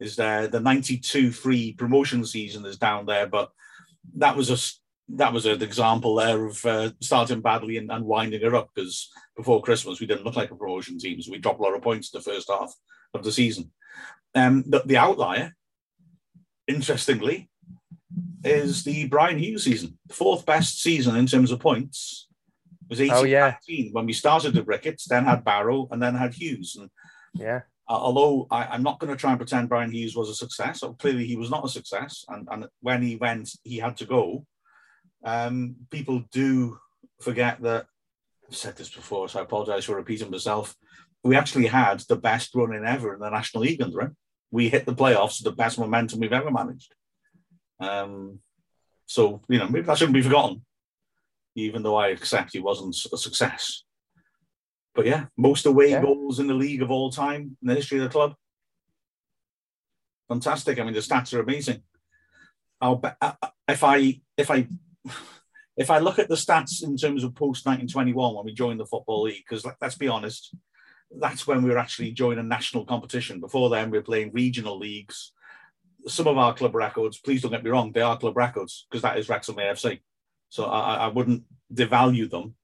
[0.00, 0.46] is there.
[0.48, 3.50] The 92-3 promotion season is down there, but
[4.14, 4.56] that was a
[5.10, 9.10] that was an example there of uh, starting badly and, and winding it up because
[9.36, 11.82] before Christmas we didn't look like a promotion team, so we dropped a lot of
[11.82, 12.72] points the first half
[13.14, 13.70] of the season.
[14.34, 15.54] Um, the, the outlier,
[16.66, 17.48] interestingly,
[18.44, 22.28] is the Bryan Hughes season, fourth best season in terms of points.
[22.88, 23.56] Was 18 Oh, yeah.
[23.92, 26.76] when we started the Ricketts, then had Barrow, and then had Hughes.
[26.78, 26.90] And
[27.34, 27.60] Yeah.
[27.88, 30.82] uh, although I, I'm not going to try and pretend Bryan Hughes was a success,
[30.82, 34.06] or clearly he was not a success, and, and when he went, he had to
[34.06, 34.46] go.
[35.24, 36.78] Um, people do
[37.20, 37.86] forget that
[38.48, 40.74] I've said this before, so I apologize for repeating myself.
[41.24, 44.16] We actually had the best run in ever in the National League under him.
[44.50, 46.94] We hit the playoffs with the best momentum we've ever managed.
[47.80, 48.38] Um,
[49.06, 50.64] so you know maybe that shouldn't be forgotten,
[51.54, 53.82] even though I accept he wasn't a success.
[54.94, 56.02] But yeah, most away Yeah.
[56.02, 58.34] goals in the league of all time in the history of the club.
[60.28, 60.78] Fantastic.
[60.78, 61.82] I mean, the stats are amazing.
[62.80, 63.32] I'll bet uh,
[63.68, 64.66] if I if I
[65.76, 68.86] if I look at the stats in terms of post 1921 when we joined the
[68.86, 70.54] football league, because let's be honest,
[71.10, 73.40] that's when we were actually joining national competition.
[73.40, 75.32] Before then, we were playing regional leagues.
[76.06, 79.02] Some of our club records, please don't get me wrong, they are club records because
[79.02, 80.00] that is Wrexham AFC.
[80.48, 82.54] So I, I wouldn't devalue them,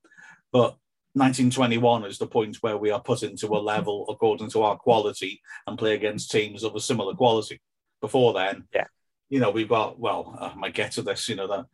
[0.52, 0.76] but
[1.14, 5.40] 1921 is the point where we are put into a level according to our quality
[5.66, 7.60] and play against teams of a similar quality.
[8.00, 8.86] Before then, Yeah.
[9.28, 11.66] you know, we've got well, uh, I might get to this, you know, that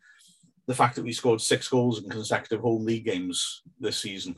[0.67, 4.37] the fact that we scored six goals in consecutive home league games this season.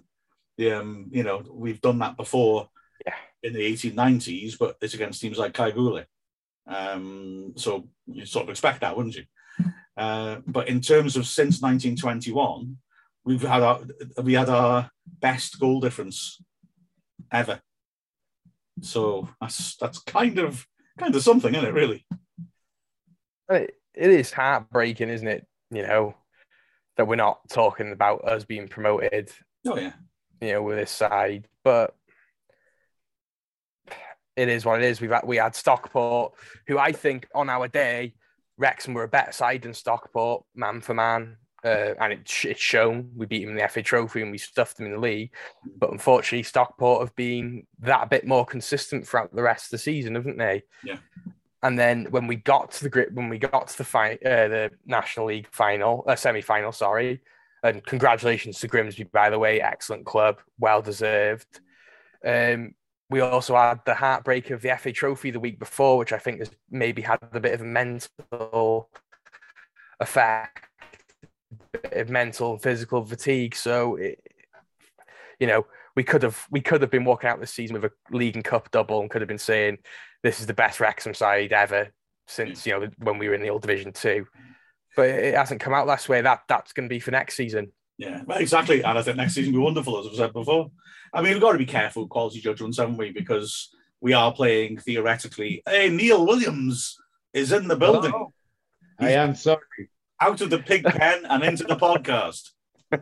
[0.61, 2.69] Um, you know, we've done that before
[3.07, 3.15] Yeah.
[3.43, 6.05] in the 1890s, but it's against teams like Kaigule.
[6.67, 9.25] Um, so you sort of expect that, wouldn't you?
[9.97, 12.79] Uh, but in terms of since 1921,
[13.25, 13.81] we've had our
[14.23, 16.41] we had our best goal difference
[17.31, 17.61] ever.
[18.81, 20.67] So that's that's kind of
[20.99, 21.75] kind of something, isn't it?
[21.75, 22.07] Really?
[23.51, 25.47] It is heartbreaking, isn't it?
[25.73, 26.15] You know,
[26.97, 29.33] that we're not talking about us being promoted,
[29.67, 29.93] Oh yeah,
[30.41, 31.95] you know, with this side, but
[34.37, 35.01] it is what it is.
[35.01, 36.35] We've had, we had Stockport,
[36.67, 38.15] who I think on our day,
[38.57, 41.37] Wrexham were a better side than Stockport, man for man.
[41.65, 43.11] Uh, and it, it's shown.
[43.15, 45.33] We beat them in the FA Trophy and we stuffed them in the league.
[45.79, 50.17] But unfortunately, Stockport have been that bit more consistent throughout the rest of the season,
[50.17, 50.65] haven't they?
[50.83, 50.97] Yeah.
[51.62, 54.48] And then when we got to the grip, when we got to the fi- uh,
[54.48, 57.20] the National League final, uh, semi final, sorry,
[57.62, 61.61] and congratulations to Grimsby, by the way, excellent club, well deserved.
[62.25, 62.75] Um,
[63.11, 66.40] we also had the heartbreak of the FA Trophy the week before, which I think
[66.40, 68.88] has maybe had a bit of a mental
[70.01, 70.66] effect,
[71.72, 73.55] bit of mental and physical fatigue.
[73.55, 74.18] So, it,
[75.38, 75.66] you know,
[75.97, 78.45] we could have we could have been walking out this season with a league and
[78.45, 79.79] cup double, and could have been saying
[80.23, 81.89] this is the best Wrexham side ever
[82.27, 84.27] since you know when we were in the old Division Two.
[84.97, 86.21] But it hasn't come out last way.
[86.21, 87.73] That that's going to be for next season.
[87.99, 88.83] yeah, well, exactly.
[88.83, 90.71] And I think next season will be wonderful, as I've said before.
[91.15, 93.11] I mean, we've got to be careful quality judgments, haven't we?
[93.11, 95.63] Because we are playing theoretically.
[95.67, 96.99] Hey, Neil Williams
[97.33, 98.33] is in the building, Hello.
[98.99, 99.61] I am sorry.
[100.21, 102.51] out of the pig pen and into the podcast.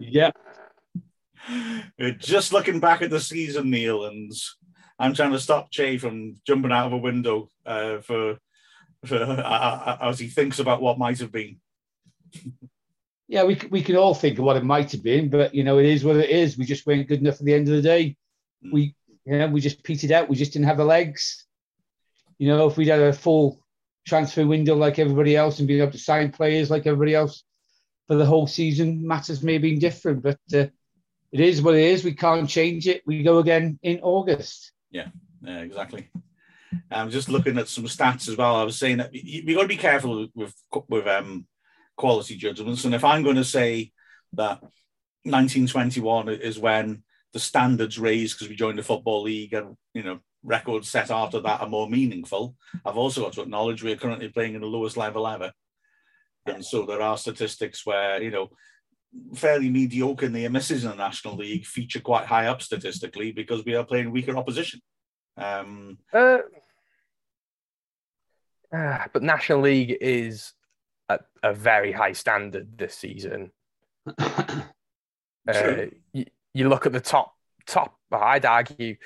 [0.00, 0.59] Yeah, We're
[2.18, 4.32] just looking back at the season, Neil, and
[4.98, 8.38] I'm trying to stop Jay from jumping out of a window uh, for,
[9.06, 11.56] for uh, uh, as he thinks about what might have been.
[13.28, 15.78] yeah, we we can all think of what it might have been, but you know,
[15.78, 16.58] it is what it is.
[16.58, 18.16] We just weren't good enough at the end of the day.
[18.64, 18.72] Mm.
[18.72, 20.28] We, you know, we just petered out.
[20.28, 21.46] We just didn't have the legs.
[22.38, 23.64] You know, if we'd had a full
[24.06, 27.44] transfer window like everybody else and been able to sign players like everybody else
[28.06, 30.22] for the whole season, matters may have been different.
[30.22, 30.66] But uh,
[31.32, 32.04] it is what it is.
[32.04, 33.02] We can't change it.
[33.06, 34.72] We go again in August.
[34.90, 35.08] Yeah,
[35.42, 36.10] yeah, exactly.
[36.90, 38.56] I'm just looking at some stats as well.
[38.56, 40.54] I was saying that we got to be careful with
[40.88, 41.46] with um,
[41.96, 42.84] quality judgments.
[42.84, 43.92] And if I'm going to say
[44.34, 44.60] that
[45.24, 50.18] 1921 is when the standards raised because we joined the football league and you know
[50.42, 54.54] records set after that are more meaningful, I've also got to acknowledge we're currently playing
[54.54, 55.52] in the lowest level ever.
[56.46, 58.50] And so there are statistics where you know
[59.34, 63.74] fairly mediocre near misses in the National League feature quite high up statistically because we
[63.74, 64.80] are playing weaker opposition.
[65.36, 66.38] Um, uh,
[68.72, 70.52] uh, but National League is
[71.08, 73.50] at a very high standard this season.
[74.18, 74.64] uh,
[76.12, 77.34] you, you, look at the top
[77.66, 77.96] top.
[78.12, 78.96] I'd argue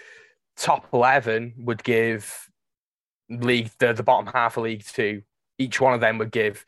[0.56, 2.48] top eleven would give
[3.28, 5.22] league the, the bottom half of League Two.
[5.58, 6.64] Each one of them would give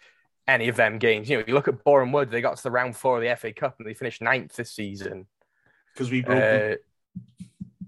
[0.49, 1.29] any of them games.
[1.29, 3.35] You know, you look at Boreham Wood; they got to the round four of the
[3.37, 5.27] FA Cup and they finished ninth this season
[5.93, 6.79] because we broke.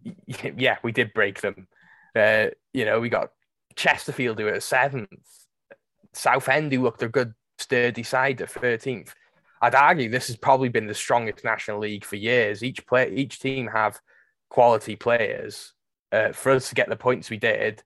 [0.06, 1.68] Uh, yeah, we did break them.
[2.14, 3.30] Uh, you know, we got
[3.76, 5.08] Chesterfield who were seventh.
[6.12, 9.10] Southend who looked a good sturdy side at 13th.
[9.60, 12.62] I'd argue this has probably been the strongest national league for years.
[12.62, 14.00] Each play, each team have
[14.48, 15.74] quality players.
[16.10, 17.82] Uh, for us to get the points we did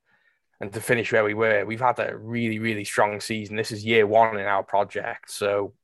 [0.63, 3.57] and to finish where we were, we've had a really, really strong season.
[3.57, 5.75] This is year one in our project, so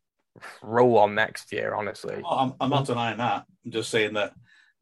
[0.62, 1.75] roll on next year.
[1.75, 3.45] Honestly, oh, I'm, I'm, not denying that.
[3.64, 4.35] I'm just saying that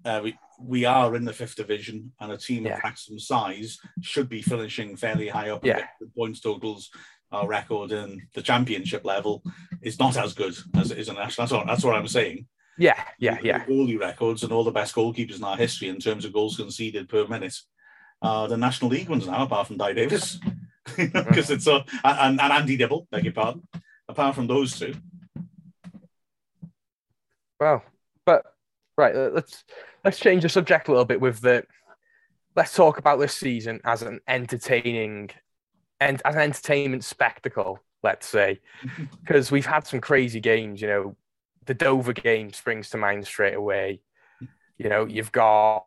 [0.04, 2.76] uh, we we are in the fifth division, and a team yeah.
[2.76, 5.64] of maximum size should be finishing fairly high up.
[5.64, 6.90] Yeah, points totals
[7.32, 9.42] our record in the championship level
[9.80, 11.46] is not as good as it is in national.
[11.46, 12.46] That's what, that's what I'm saying.
[12.78, 13.64] Yeah, yeah, yeah.
[13.64, 17.08] Goalie records and all the best goalkeepers in our history in terms of goals conceded
[17.08, 17.56] per minute.
[18.22, 20.40] Uh, the National League ones now, apart from Dai Davies,
[20.96, 23.62] because it's a and, and Andy Dibble, beg your pardon.
[24.08, 24.94] Apart from those two.
[27.60, 27.82] Well,
[28.24, 28.44] but
[28.96, 29.64] right, let's
[30.04, 31.64] let's change the subject a little bit with the.
[32.54, 35.30] Let's talk about this season as an entertaining
[36.00, 38.60] and as an entertainment spectacle, let's say,
[39.24, 40.80] because we've had some crazy games.
[40.80, 41.16] You know,
[41.66, 44.00] the Dover game springs to mind straight away.
[44.78, 45.86] You know, you've got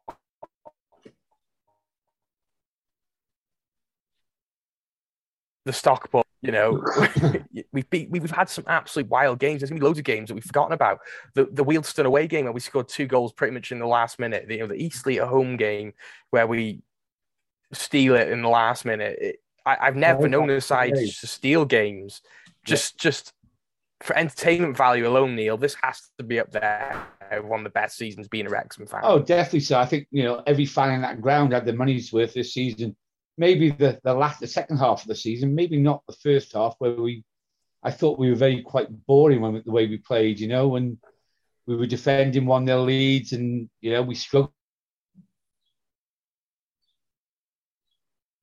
[5.71, 6.83] the but You know,
[7.71, 9.61] we've beat, we've had some absolute wild games.
[9.61, 10.99] There's gonna be loads of games that we've forgotten about.
[11.35, 14.19] The the Wealdstone away game where we scored two goals pretty much in the last
[14.19, 14.47] minute.
[14.47, 15.93] The, you know, the Eastleigh at home game
[16.31, 16.81] where we
[17.73, 19.17] steal it in the last minute.
[19.19, 22.21] It, I, have never known a side to steal games.
[22.65, 23.09] Just yeah.
[23.09, 23.33] just
[24.01, 27.05] for entertainment value alone, Neil, this has to be up there.
[27.43, 29.01] One of the best seasons being a Wrexham fan.
[29.03, 29.77] Oh, definitely so.
[29.77, 32.95] I think you know every fan in that ground had their money's worth this season.
[33.39, 36.75] Maybe the the last, the second half of the season, maybe not the first half
[36.79, 37.23] where we.
[37.81, 40.97] I thought we were very quite boring when the way we played, you know, and
[41.65, 44.51] we were defending one nil leads, and you know we struggled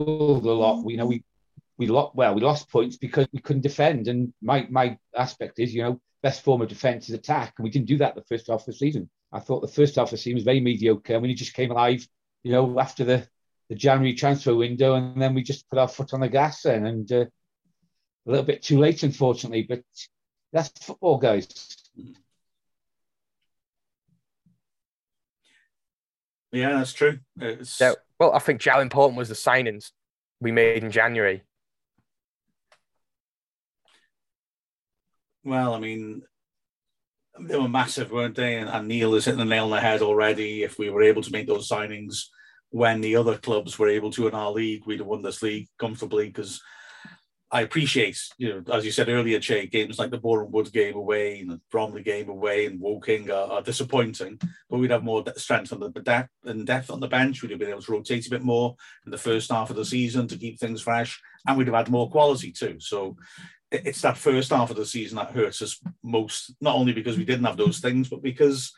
[0.01, 0.89] a lot.
[0.89, 1.23] You know, we
[1.77, 4.09] we lost well, we lost points because we couldn't defend.
[4.09, 7.71] And my my aspect is, you know, best form of defence is attack, and we
[7.71, 9.11] didn't do that the first half of the season.
[9.31, 11.71] I thought the first half of the season was very mediocre, and we just came
[11.71, 12.09] alive,
[12.43, 13.29] you know, after the
[13.69, 16.87] the January transfer window, and then we just put our foot on the gas then,
[16.87, 19.67] and uh, a little bit too late, unfortunately.
[19.69, 19.83] But
[20.53, 21.49] that's football, guys.
[26.53, 27.19] Yeah, that's true.
[27.39, 29.91] Yeah, well, I think how important was the signings
[30.41, 31.43] we made in January.
[35.45, 36.23] Well, I mean,
[37.39, 38.57] they were massive, weren't they?
[38.57, 40.63] And, and Neil is hitting the nail on the head already.
[40.63, 42.27] If we were able to make those signings
[42.71, 45.69] when the other clubs were able to in our league, we'd have won this league
[45.79, 46.61] comfortably because
[47.51, 50.97] I appreciate, you know, as you said earlier, Che, games like the Boreham Wood game
[50.97, 55.23] away and the Bromley game away and Woking are, are disappointing, but we'd have more
[55.37, 57.41] strength on the depth and depth on the bench.
[57.41, 58.75] We'd have been able to rotate a bit more
[59.05, 61.89] in the first half of the season to keep things fresh, and we'd have had
[61.89, 62.79] more quality too.
[62.81, 63.17] So
[63.71, 67.25] it's that first half of the season that hurts us most, not only because we
[67.25, 68.73] didn't have those things, but because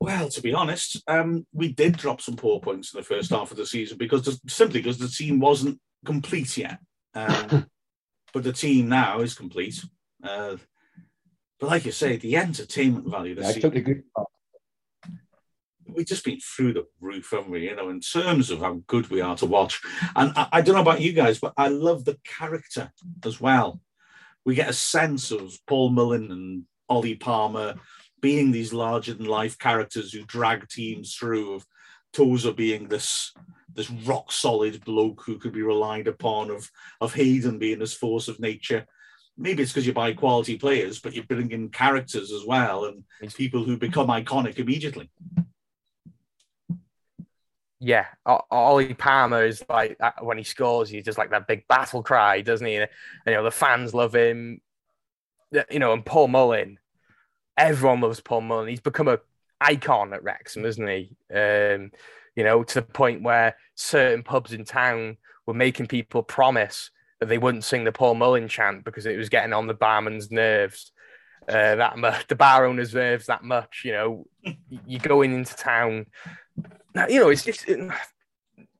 [0.00, 3.50] well, to be honest, um, we did drop some poor points in the first half
[3.50, 6.78] of the season because simply because the team wasn't complete yet.
[7.14, 7.66] Um,
[8.32, 9.84] but the team now is complete.
[10.22, 10.56] Uh,
[11.58, 14.02] but like you say, the entertainment value this yeah, season, good
[15.94, 17.68] we've just been through the roof, haven't we?
[17.68, 19.80] You know, in terms of how good we are to watch.
[20.16, 22.92] And I, I don't know about you guys, but I love the character
[23.24, 23.80] as well.
[24.44, 27.74] We get a sense of Paul Mullin and Ollie Palmer
[28.20, 31.66] being these larger than life characters who drag teams through, of
[32.12, 33.32] Tozer being this
[33.72, 38.28] this rock solid bloke who could be relied upon, of of Hayden being this force
[38.28, 38.86] of nature.
[39.36, 43.04] Maybe it's because you buy quality players, but you bring in characters as well and
[43.34, 45.10] people who become iconic immediately.
[47.78, 48.04] Yeah,
[48.50, 52.66] Ollie Palmer is like when he scores, he's just like that big battle cry, doesn't
[52.66, 52.76] he?
[52.76, 52.90] And,
[53.26, 54.60] you know the fans love him.
[55.70, 56.78] You know, and Paul Mullin,
[57.56, 58.68] everyone loves Paul Mullin.
[58.68, 59.20] He's become a
[59.60, 61.16] icon at Wrexham, isn't he?
[61.34, 61.90] Um,
[62.34, 67.28] you know, to the point where certain pubs in town were making people promise that
[67.28, 70.92] they wouldn't sing the Paul Mullin chant because it was getting on the barman's nerves.
[71.48, 73.82] Uh, that much, the bar owner's nerves that much.
[73.84, 74.26] You know,
[74.86, 76.06] you're going into town.
[76.94, 77.90] Now, you know, it's just, it,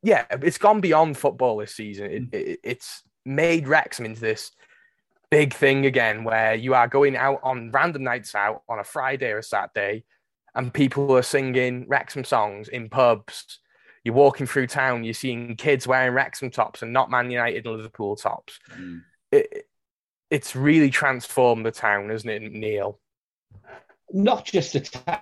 [0.02, 2.06] yeah, it's gone beyond football this season.
[2.06, 4.52] It, it, it's made Wrexham into this
[5.30, 9.30] big thing again, where you are going out on random nights out on a Friday
[9.30, 10.04] or a Saturday,
[10.54, 13.60] and people are singing Wrexham songs in pubs.
[14.02, 17.76] You're walking through town, you're seeing kids wearing Wrexham tops and not Man United and
[17.76, 18.58] Liverpool tops.
[18.74, 19.02] Mm.
[19.30, 19.66] It,
[20.30, 22.98] it's really transformed the town, isn't it, Neil?
[24.12, 25.20] Not just the town,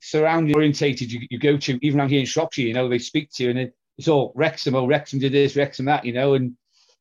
[0.00, 3.30] surrounding orientated you, you go to, even around here in Shropshire, you know, they speak
[3.32, 6.56] to you and it's all Wrexham, oh, Wrexham did this, Wrexham that, you know, and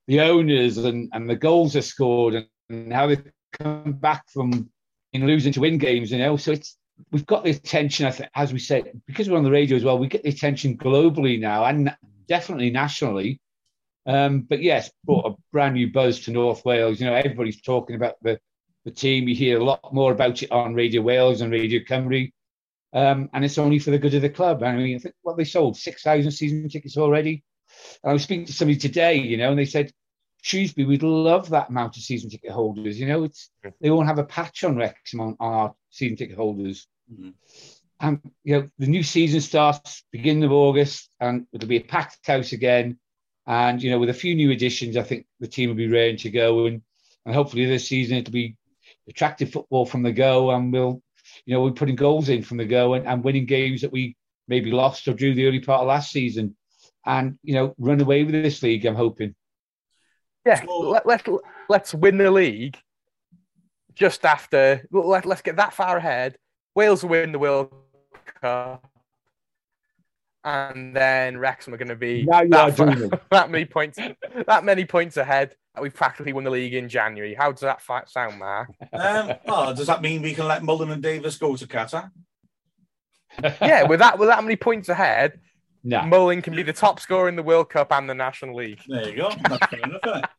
[0.07, 3.17] the owners and, and the goals are scored and, and how they
[3.53, 4.69] come back from
[5.13, 6.37] in losing to win games, you know.
[6.37, 6.77] So it's
[7.11, 9.83] we've got the attention, I think, as we said, because we're on the radio as
[9.83, 11.95] well, we get the attention globally now and
[12.27, 13.39] definitely nationally.
[14.05, 16.99] Um, but yes, brought a brand new buzz to North Wales.
[16.99, 18.39] You know, everybody's talking about the,
[18.83, 19.27] the team.
[19.27, 22.31] You hear a lot more about it on Radio Wales and Radio Cymru.
[22.95, 24.63] Um, and it's only for the good of the club.
[24.63, 27.43] I mean, I think what they sold 6,000 season tickets already.
[28.01, 29.91] And I was speaking to somebody today, you know, and they said
[30.41, 32.97] Shrewsbury, we'd love that amount of season ticket holders.
[32.97, 33.49] You know, it's
[33.81, 36.87] they won't have a patch on Wrexham on, on our season ticket holders.
[37.11, 37.31] Mm-hmm.
[37.99, 42.25] And you know, the new season starts beginning of August, and it'll be a packed
[42.25, 42.97] house again.
[43.45, 46.15] And you know, with a few new additions, I think the team will be ready
[46.17, 46.65] to go.
[46.67, 46.81] And
[47.25, 48.55] and hopefully this season it'll be
[49.09, 51.01] attractive football from the go, and we'll,
[51.45, 54.15] you know, we're putting goals in from the go and, and winning games that we
[54.47, 56.55] maybe lost or drew the early part of last season,
[57.05, 58.85] and you know, run away with this league.
[58.85, 59.35] I'm hoping.
[60.45, 61.27] Yeah, let, let,
[61.69, 62.77] let's win the league
[63.95, 64.85] just after.
[64.91, 66.37] Let, let's get that far ahead.
[66.75, 67.73] Wales will win the World
[68.41, 68.87] Cup.
[70.43, 72.95] And then Wrexham are going to be that, far,
[73.31, 73.97] that, many points,
[74.45, 75.55] that many points ahead.
[75.81, 77.33] We've practically won the league in January.
[77.33, 78.69] How does that sound, Mark?
[78.93, 82.11] Um, well, does that mean we can let Mullin and Davies go to Qatar?
[83.43, 85.39] yeah, with that, with that many points ahead,
[85.83, 86.01] no.
[86.01, 88.81] Mullin can be the top scorer in the World Cup and the National League.
[88.87, 89.31] There you go.
[89.47, 90.29] That's fair enough.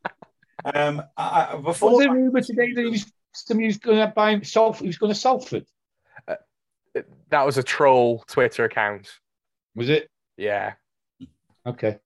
[0.65, 4.41] Um, I, before was there rumor today that he was somebody was going to buy
[4.41, 4.81] Salford?
[4.81, 5.65] He was going to Salford.
[6.27, 6.35] Uh,
[7.29, 9.09] that was a troll Twitter account.
[9.75, 10.09] Was it?
[10.35, 10.73] Yeah.
[11.65, 11.99] Okay.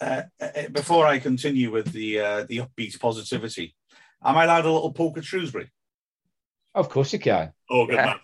[0.00, 3.74] Uh, uh, before I continue with the uh, the upbeat positivity,
[4.22, 5.70] am I allowed a little poke at Shrewsbury?
[6.74, 7.52] Of course you can.
[7.70, 8.06] Oh, good yeah.
[8.06, 8.16] man.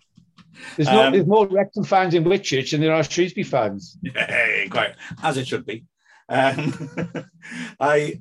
[0.77, 3.97] There's, no, um, there's more Wrexham fans in Whitchurch than there are Shrewsbury fans.
[4.03, 5.87] Yeah, quite as it should be.
[6.29, 6.91] Um,
[7.81, 8.20] I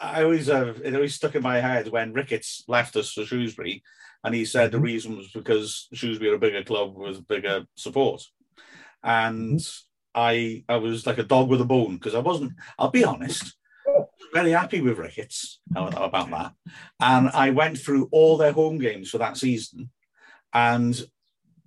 [0.00, 3.82] I always uh, it always stuck in my head when Ricketts left us for Shrewsbury,
[4.24, 4.84] and he said the mm-hmm.
[4.84, 8.22] reason was because Shrewsbury are a bigger club with bigger support,
[9.02, 9.85] and mm-hmm.
[10.16, 12.54] I I was like a dog with a bone because I wasn't.
[12.78, 13.54] I'll be honest.
[14.32, 16.52] Very happy with Ricketts about that,
[17.00, 19.90] and I went through all their home games for that season,
[20.52, 21.00] and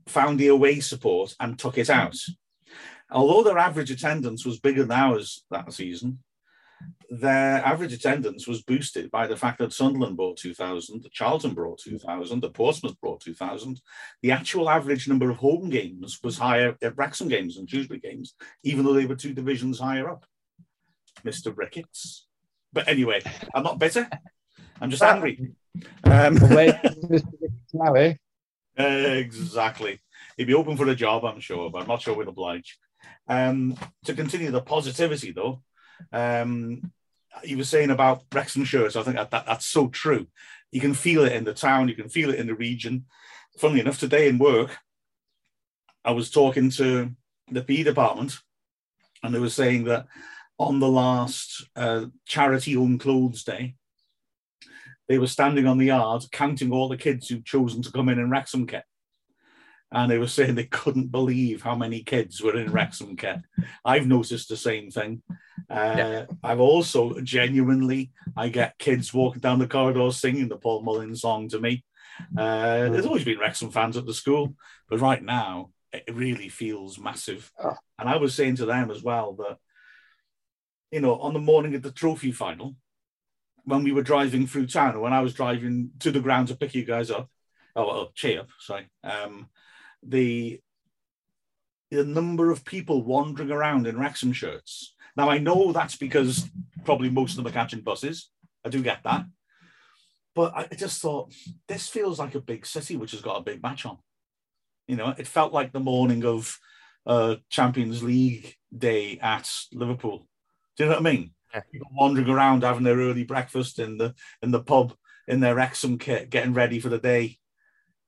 [0.08, 2.18] found the away support and took it out.
[3.12, 6.20] Although their average attendance was bigger than ours that season,
[7.10, 11.80] their average attendance was boosted by the fact that Sunderland brought 2,000, that Charlton brought
[11.80, 13.82] 2,000, that Portsmouth brought 2,000.
[14.22, 18.36] The actual average number of home games was higher at Wrexham games and Shrewsbury games,
[18.64, 20.26] even though they were two divisions higher up.
[21.24, 21.56] Mr.
[21.56, 22.28] Ricketts.
[22.72, 23.22] But anyway,
[23.54, 24.08] I'm not bitter.
[24.80, 25.52] I'm just angry.
[26.04, 26.38] Um,
[27.98, 28.14] eh?
[28.78, 30.00] exactly.
[30.38, 32.78] He'd be open for a job, I'm sure, but I'm not sure we'd oblige.
[33.28, 35.62] Um, to continue the positivity, though,
[36.12, 36.92] um,
[37.44, 38.96] he was saying about Wrexham shirts.
[38.96, 40.28] I think that, that, that's so true.
[40.72, 43.06] You can feel it in the town, you can feel it in the region.
[43.58, 44.78] Funnily enough, today in work,
[46.06, 47.12] I was talking to
[47.52, 48.38] the P department,
[49.24, 50.08] and they were saying that
[50.58, 53.76] on the last uh, charity owned clothes day,
[55.08, 58.20] they were standing on the yard counting all the kids who'd chosen to come in
[58.20, 58.84] in Wrexham kit.
[59.92, 63.38] And they were saying they couldn't believe how many kids were in Wrexham kit.
[63.84, 65.24] I've noticed the same thing.
[65.70, 66.26] Uh, yeah.
[66.44, 71.50] I've also genuinely, I get kids walking down the corridor singing the Paul Mullins song
[71.50, 71.84] to me.
[72.38, 74.54] Uh, there's always been Wrexham fans at the school,
[74.90, 77.52] but right now it really feels massive.
[77.64, 77.76] Oh.
[77.98, 79.58] And I was saying to them as well that,
[80.92, 82.76] you know, on the morning of the trophy final,
[83.64, 86.56] when we were driving through town, or when I was driving to the ground to
[86.56, 87.30] pick you guys up,
[87.76, 88.88] oh, oh cheer up, sorry.
[89.04, 89.50] Um,
[90.04, 90.60] the
[91.92, 94.94] the number of people wandering around in Wrexham shirts.
[95.16, 96.50] Now I know that's because
[96.86, 98.30] probably most of them are catching buses.
[98.64, 99.26] I do get that,
[100.36, 101.34] but I just thought
[101.68, 103.98] this feels like a big city which has got a big match on.
[104.88, 106.58] You know, it felt like the morning of
[107.06, 110.28] uh, Champions League day at Liverpool.
[110.78, 111.32] Do you know what I mean?
[111.54, 111.62] Yeah.
[111.72, 114.94] People wandering around having their early breakfast in the in the pub
[115.28, 117.39] in their Wrexham kit, getting ready for the day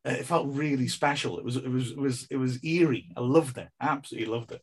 [0.05, 1.37] it felt really special.
[1.37, 3.09] It was it was it was it was eerie.
[3.15, 3.69] I loved it.
[3.79, 4.61] Absolutely loved it.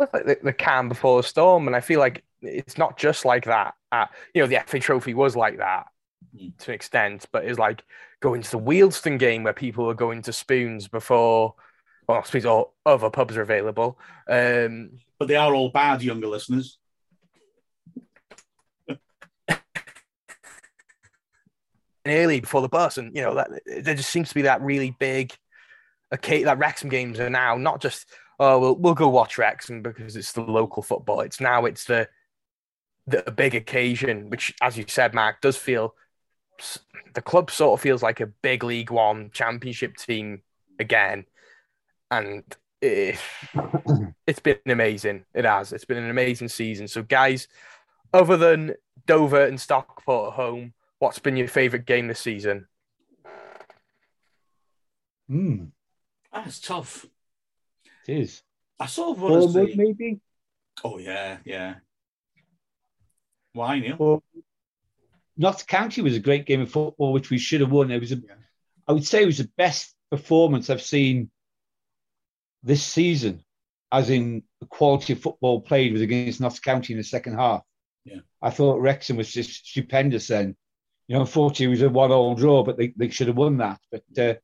[0.00, 3.24] It's like the, the calm before the storm, and I feel like it's not just
[3.24, 3.74] like that.
[3.90, 5.86] At, you know, the FA Trophy was like that
[6.36, 6.56] mm.
[6.58, 7.82] to an extent, but it's like
[8.20, 11.54] going to the Wealdstone game where people are going to spoons before,
[12.08, 13.98] well, spoons or other pubs are available.
[14.28, 16.78] Um, but they are all bad, younger listeners.
[22.10, 24.94] Early before the bus, and you know that there just seems to be that really
[24.98, 25.32] big,
[26.14, 28.06] okay, that Wrexham games are now not just
[28.40, 31.20] oh we'll we'll go watch Wrexham because it's the local football.
[31.20, 32.08] It's now it's the
[33.06, 35.94] the big occasion, which as you said, Mark, does feel
[37.14, 40.42] the club sort of feels like a big League One championship team
[40.78, 41.24] again,
[42.10, 42.42] and
[42.80, 43.18] it,
[44.26, 45.24] it's been amazing.
[45.34, 45.72] It has.
[45.72, 46.88] It's been an amazing season.
[46.88, 47.48] So, guys,
[48.12, 48.74] other than
[49.06, 52.66] Dover and Stockport at home, What's been your favourite game this season?
[55.28, 55.64] Hmm.
[56.32, 57.06] That's tough.
[58.06, 58.42] It is.
[58.80, 59.74] I sort of want to say...
[59.76, 60.20] maybe.
[60.84, 61.74] Oh yeah, yeah.
[63.52, 63.96] Why, Neil?
[63.98, 64.22] Well,
[65.36, 67.90] Notts County was a great game of football, which we should have won.
[67.90, 68.34] It was a, yeah.
[68.86, 71.30] I would say, it was the best performance I've seen
[72.62, 73.44] this season,
[73.92, 77.62] as in the quality of football played was against Notts County in the second half.
[78.04, 80.56] Yeah, I thought Wrexham was just stupendous then
[81.08, 83.80] you know, unfortunately, it was a one-all draw, but they, they should have won that.
[83.90, 84.34] But uh,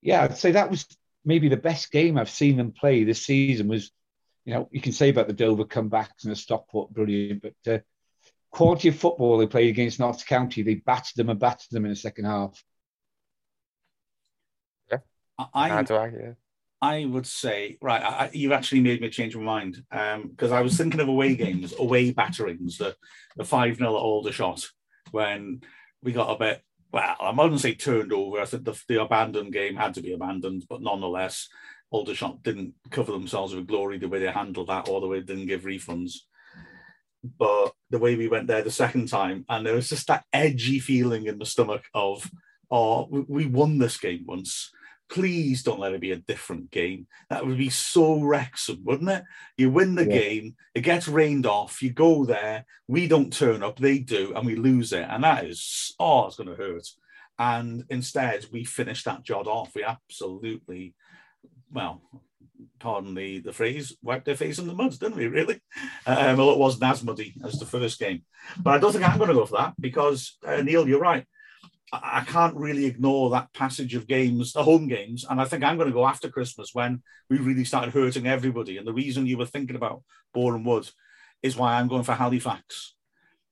[0.00, 0.86] yeah, I'd say that was
[1.24, 3.68] maybe the best game I've seen them play this season.
[3.68, 3.90] Was
[4.44, 7.78] you know, you can say about the Dover comebacks and the Stockport, brilliant, but uh,
[8.52, 11.90] quality of football they played against Notts County, they battered them and battered them in
[11.90, 12.62] the second half.
[14.90, 14.98] Yeah,
[15.38, 16.32] I, I, yeah.
[16.80, 20.62] I would say, right, I, you've actually made me change my mind because um, I
[20.62, 22.94] was thinking of away games, away batterings, the
[23.36, 24.66] the five 0 at Aldershot
[25.10, 25.62] when
[26.02, 28.40] we got a bit, well, I wouldn't say turned over.
[28.40, 31.48] I think the, the abandoned game had to be abandoned, but nonetheless,
[31.90, 35.26] Aldershot didn't cover themselves with glory the way they handled that or the way they
[35.26, 36.14] didn't give refunds.
[37.38, 40.78] But the way we went there the second time, and there was just that edgy
[40.78, 42.30] feeling in the stomach of,
[42.70, 44.70] oh, we won this game once
[45.10, 47.06] please don't let it be a different game.
[47.28, 49.24] That would be so Wrexham, wouldn't it?
[49.56, 50.18] You win the yeah.
[50.18, 54.46] game, it gets rained off, you go there, we don't turn up, they do, and
[54.46, 55.06] we lose it.
[55.08, 56.86] And that is, oh, it's going to hurt.
[57.38, 59.74] And instead, we finish that job off.
[59.74, 60.94] We absolutely,
[61.72, 62.02] well,
[62.78, 65.60] pardon the, the phrase, wiped their face in the mud, didn't we, really?
[66.06, 68.22] Um, well, it wasn't as muddy as the first game.
[68.62, 71.26] But I don't think I'm going to go for that because, uh, Neil, you're right
[71.92, 75.24] I can't really ignore that passage of games, the home games.
[75.28, 78.76] And I think I'm going to go after Christmas when we really started hurting everybody.
[78.76, 80.88] And the reason you were thinking about Boreham Wood
[81.42, 82.94] is why I'm going for Halifax.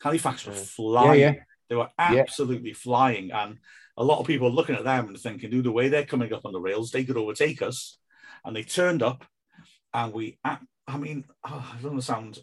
[0.01, 0.67] Halifax were mm.
[0.67, 1.21] flying.
[1.21, 1.43] Yeah, yeah.
[1.69, 2.77] They were absolutely yeah.
[2.77, 3.33] flying.
[3.33, 3.59] And
[3.97, 6.33] a lot of people are looking at them and thinking, dude, the way they're coming
[6.33, 7.99] up on the rails, they could overtake us.
[8.45, 9.25] And they turned up
[9.93, 10.59] and we, I
[10.97, 12.39] mean, oh, I don't want to sound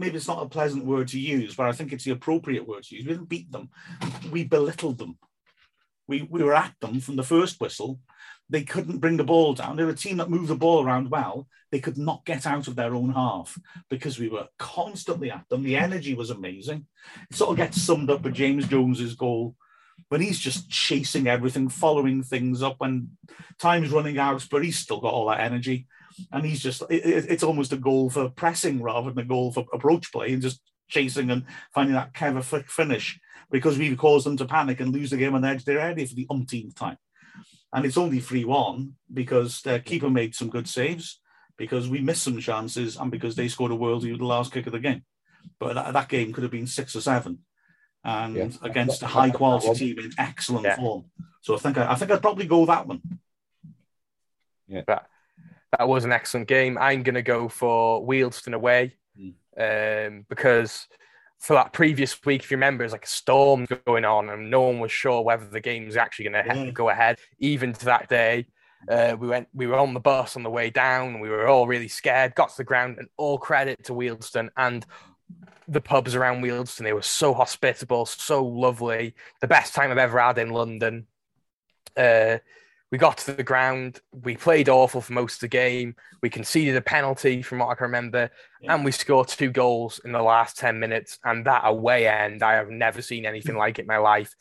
[0.00, 2.82] maybe it's not a pleasant word to use, but I think it's the appropriate word
[2.84, 3.04] to use.
[3.04, 3.70] We didn't beat them,
[4.30, 5.18] we belittled them.
[6.08, 8.00] We, we were at them from the first whistle.
[8.48, 9.76] They couldn't bring the ball down.
[9.76, 11.46] They were a team that moved the ball around well.
[11.70, 13.56] They could not get out of their own half
[13.88, 15.62] because we were constantly at them.
[15.62, 16.86] The energy was amazing.
[17.30, 19.54] It sort of gets summed up with James Jones's goal
[20.08, 23.10] when he's just chasing everything, following things up when
[23.60, 25.86] time's running out, but he's still got all that energy
[26.32, 29.66] and he's just it, it's almost a goal for pressing rather than a goal for
[29.72, 33.18] approach play and just chasing and finding that clever finish
[33.50, 36.04] because we've caused them to panic and lose the game on the edge they're ready
[36.04, 36.98] for the umpteenth time.
[37.72, 41.20] And it's only 3 1 because their keeper made some good saves,
[41.56, 44.66] because we missed some chances, and because they scored a worldie with the last kick
[44.66, 45.04] of the game.
[45.58, 47.40] But that, that game could have been six or seven,
[48.02, 48.48] and yeah.
[48.62, 50.76] against a high quality team in excellent yeah.
[50.76, 51.04] form.
[51.42, 53.02] So I think I, I think I'd probably go that one.
[54.66, 54.82] Yeah.
[54.86, 55.06] But
[55.78, 56.76] that was an excellent game.
[56.78, 58.96] I'm going to go for Wealdstone away
[59.58, 60.86] um, because
[61.38, 64.62] for that previous week, if you remember, there's like a storm going on and no
[64.62, 66.70] one was sure whether the game was actually going to Yeah.
[66.70, 67.18] go ahead.
[67.38, 68.46] Even to that day,
[68.88, 71.20] uh, we went, we were on the bus on the way down.
[71.20, 72.34] We were all really scared.
[72.34, 74.84] Got to the ground, and all credit to Wealdstone and
[75.68, 76.84] the pubs around Wealdstone.
[76.84, 79.14] They were so hospitable, so lovely.
[79.40, 81.06] The best time I've ever had in London.
[81.96, 82.38] Uh,
[82.90, 84.00] we got to the ground.
[84.12, 85.94] We played awful for most of the game.
[86.22, 88.30] We conceded a penalty, from what I can remember,
[88.60, 88.74] Yeah.
[88.74, 91.18] and we scored two goals in the last ten minutes.
[91.24, 93.58] And that away end, I have never seen anything mm.
[93.58, 94.34] like it in my life.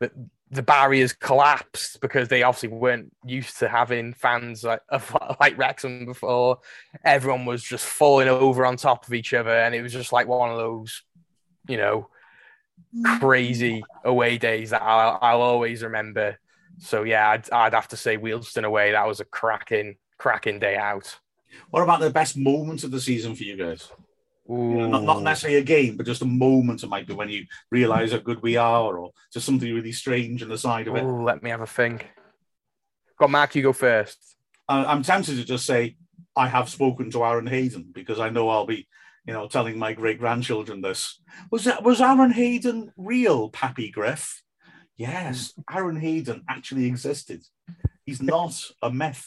[0.00, 0.12] But
[0.50, 4.82] the barriers collapsed because they obviously weren't used to having fans like
[5.40, 6.58] like Wrexham before.
[7.04, 10.28] Everyone was just falling over on top of each other, and it was just like
[10.28, 11.02] one of those,
[11.68, 12.08] you know,
[12.96, 13.20] mm.
[13.20, 16.38] crazy away days that I'll, I'll always remember.
[16.78, 18.92] So yeah, I'd, I'd have to say Wealdstone away.
[18.92, 21.18] That was a cracking, cracking day out.
[21.70, 23.90] What about the best moments of the season for you guys?
[24.48, 26.82] You know, not, not necessarily a game, but just a moment.
[26.82, 30.42] It might be when you realise how good we are, or just something really strange
[30.42, 31.04] on the side of it.
[31.04, 32.10] Ooh, let me have a think.
[33.18, 34.18] Got Mark, you go first.
[34.68, 35.96] I'm tempted to just say
[36.34, 38.88] I have spoken to Aaron Hayden because I know I'll be,
[39.26, 41.20] you know, telling my great grandchildren this.
[41.50, 44.41] Was that was Aaron Hayden real, Pappy Griff?
[45.02, 47.42] Yes, Aaron Hayden actually existed.
[48.06, 49.26] He's not a myth.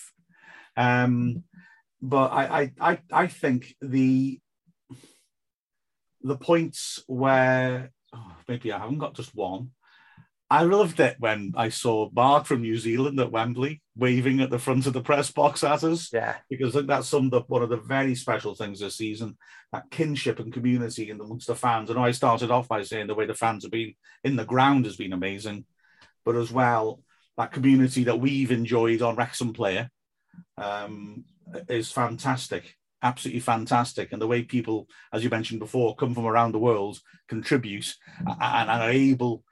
[0.78, 1.44] Um,
[2.02, 4.40] but I, I I I think the
[6.22, 9.72] the points where oh, maybe I haven't got just one.
[10.50, 14.60] I loved it when I saw Mark from New Zealand at Wembley waving at the
[14.60, 17.64] front of the press box at us Yeah, because I think that summed up one
[17.64, 19.38] of the very special things this season
[19.72, 21.90] that kinship and community in amongst the fans.
[21.90, 24.86] And I started off by saying the way the fans have been in the ground
[24.86, 25.66] has been amazing,
[26.24, 27.02] but as well,
[27.38, 29.90] that community that we've enjoyed on Wrexham Player
[30.58, 31.26] um,
[31.68, 32.76] is fantastic.
[33.02, 34.12] Absolutely fantastic.
[34.12, 38.70] And the way people, as you mentioned before, come from around the world, contribute and,
[38.70, 39.44] and are able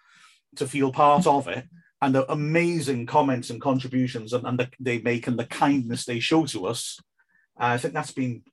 [0.58, 1.66] to feel part of it
[2.02, 6.20] and the amazing comments and contributions and, and the, they make and the kindness they
[6.20, 7.00] show to us.
[7.58, 8.44] I think that's been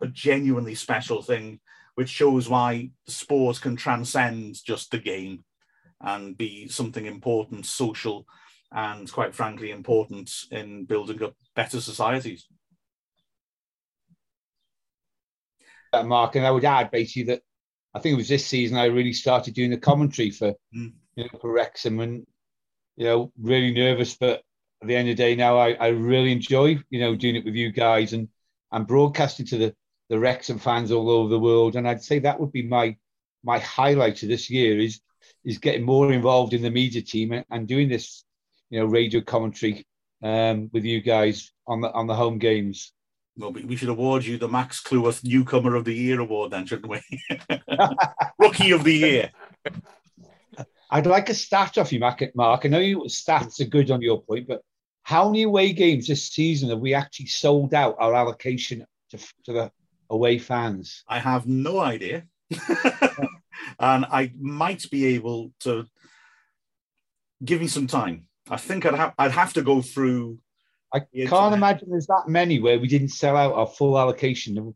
[0.00, 1.60] a- genuinely special thing,
[1.96, 5.44] which shows why sport can transcend just the game
[6.00, 8.26] and be something important, social,
[8.70, 12.46] and quite frankly, important in building up better societies.
[15.92, 16.36] that, Mark.
[16.36, 17.42] And I would add basically that
[17.94, 20.92] I think it was this season I really started doing the commentary for Mm.
[21.16, 22.26] You know for Wrexham and
[22.96, 24.42] you know really nervous, but
[24.82, 27.44] at the end of the day now I, I really enjoy you know doing it
[27.44, 28.28] with you guys and
[28.72, 29.74] and broadcasting to the
[30.08, 31.76] the Wrexham fans all over the world.
[31.76, 32.96] And I'd say that would be my
[33.42, 35.00] my highlight of this year is
[35.44, 38.24] is getting more involved in the media team and, and doing this
[38.68, 39.86] you know radio commentary
[40.22, 42.92] um, with you guys on the on the home games.
[43.36, 46.90] Well, we should award you the Max Cluworth Newcomer of the Year award, then, shouldn't
[46.90, 47.00] we?
[48.38, 49.30] Rookie of the Year.
[50.90, 52.22] I'd like a stat off you, Mark.
[52.34, 52.64] Mark.
[52.64, 54.62] I know you stats are good on your point, but
[55.02, 59.52] how many away games this season have we actually sold out our allocation to, to
[59.52, 59.72] the
[60.08, 61.04] away fans?
[61.08, 62.24] I have no idea.
[63.78, 65.86] and I might be able to
[67.44, 68.26] give me some time.
[68.48, 70.40] I think I'd have I'd have to go through
[70.92, 74.74] I can't imagine there's that many where we didn't sell out our full allocation of,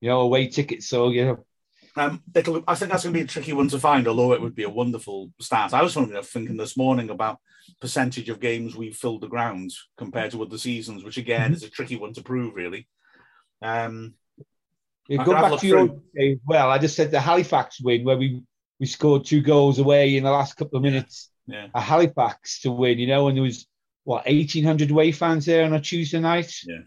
[0.00, 0.88] you know, away tickets.
[0.88, 1.44] So you know,
[1.96, 4.40] Um, it'll, I think that's going to be a tricky one to find, although it
[4.40, 5.74] would be a wonderful stat.
[5.74, 7.38] I was wondering, thinking this morning about
[7.80, 11.70] percentage of games we filled the grounds compared to other seasons, which again is a
[11.70, 12.86] tricky one to prove, really.
[13.62, 14.14] Um,
[15.08, 16.02] you go can have a back to your through.
[16.16, 16.70] day as well.
[16.70, 18.42] I just said the Halifax win where we
[18.78, 21.30] we scored two goals away in the last couple of minutes.
[21.46, 23.66] yeah, A Halifax to win, you know, and there was
[24.04, 26.54] what eighteen hundred away fans there on a Tuesday night.
[26.64, 26.78] Yeah,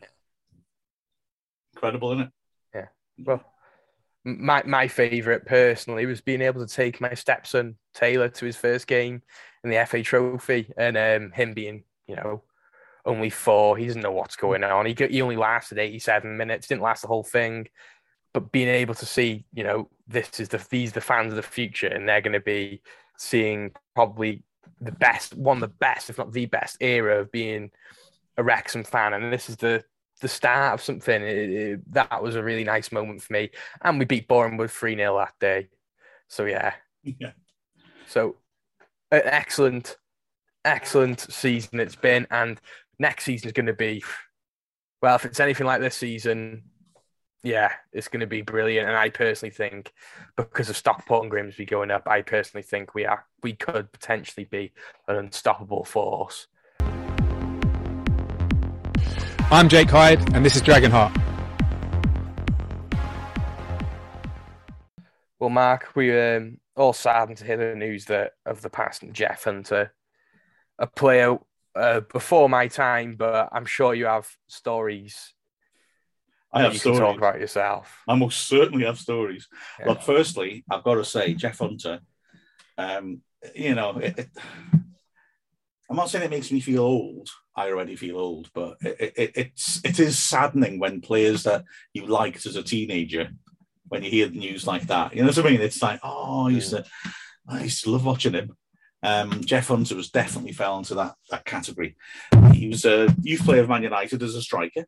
[1.74, 2.32] incredible, isn't it?
[2.74, 2.86] Yeah.
[3.20, 3.44] Well,
[4.26, 8.88] my my favorite personally was being able to take my stepson Taylor to his first
[8.88, 9.22] game
[9.64, 12.42] in the FA Trophy, and um, him being you know
[13.06, 14.86] only four, he doesn't know what's going on.
[14.86, 17.68] He he only lasted eighty seven minutes, didn't last the whole thing,
[18.34, 21.38] but being able to see you know this is the these are the fans of
[21.38, 22.82] the future, and they're going to be
[23.18, 24.44] seeing probably
[24.80, 27.72] the best one of the best, if not the best era of being
[28.38, 29.84] a Wrexham fan, and this is the
[30.22, 31.22] the start of something.
[31.22, 33.52] It- it- that was a really nice moment for me.
[33.82, 35.70] And we beat Bournemouth 3 0 that day.
[36.28, 36.76] So, yeah.
[37.04, 37.34] Yeah.
[38.08, 38.38] So,
[39.12, 39.98] an excellent,
[40.64, 42.28] excellent season it's been.
[42.32, 42.60] And
[43.00, 44.04] next season is going to be,
[45.02, 46.64] well, if it's anything like this season,
[47.44, 48.88] yeah, it's going to be brilliant.
[48.88, 49.92] And I personally think,
[50.38, 54.46] because of Stockport and Grimsby going up, I personally think we are we could potentially
[54.46, 54.72] be
[55.08, 56.48] an unstoppable force.
[59.54, 61.16] I'm Jake Hyde, and this is Dragonheart.
[65.40, 69.14] Well, Mark, we um, all saddened to hear the news that of the passing of
[69.14, 69.94] Geoff Hunter,
[70.80, 71.38] a player
[71.76, 75.36] uh, before my time, but I'm sure you have stories.
[76.52, 76.98] I have you stories.
[76.98, 78.02] can talk about yourself.
[78.08, 79.48] I most certainly have stories.
[79.80, 79.90] Yeah.
[79.90, 82.00] Look, firstly, I've got to say, Geoff Hunter,
[82.80, 83.22] um,
[83.54, 84.30] you know, it, it,
[85.88, 87.30] I'm not saying it makes me feel old.
[87.56, 92.08] I already feel old, but it, it, it's it is saddening when players that you
[92.08, 93.30] liked as a teenager,
[93.88, 95.62] when you hear the news like that, you know what I mean?
[95.62, 96.84] It's like, oh, I used to,
[97.48, 98.58] I used to love watching him.
[99.04, 101.96] Um, Geoff Hunter was definitely fell into that that category.
[102.54, 104.86] He was a youth player of Man United as a striker.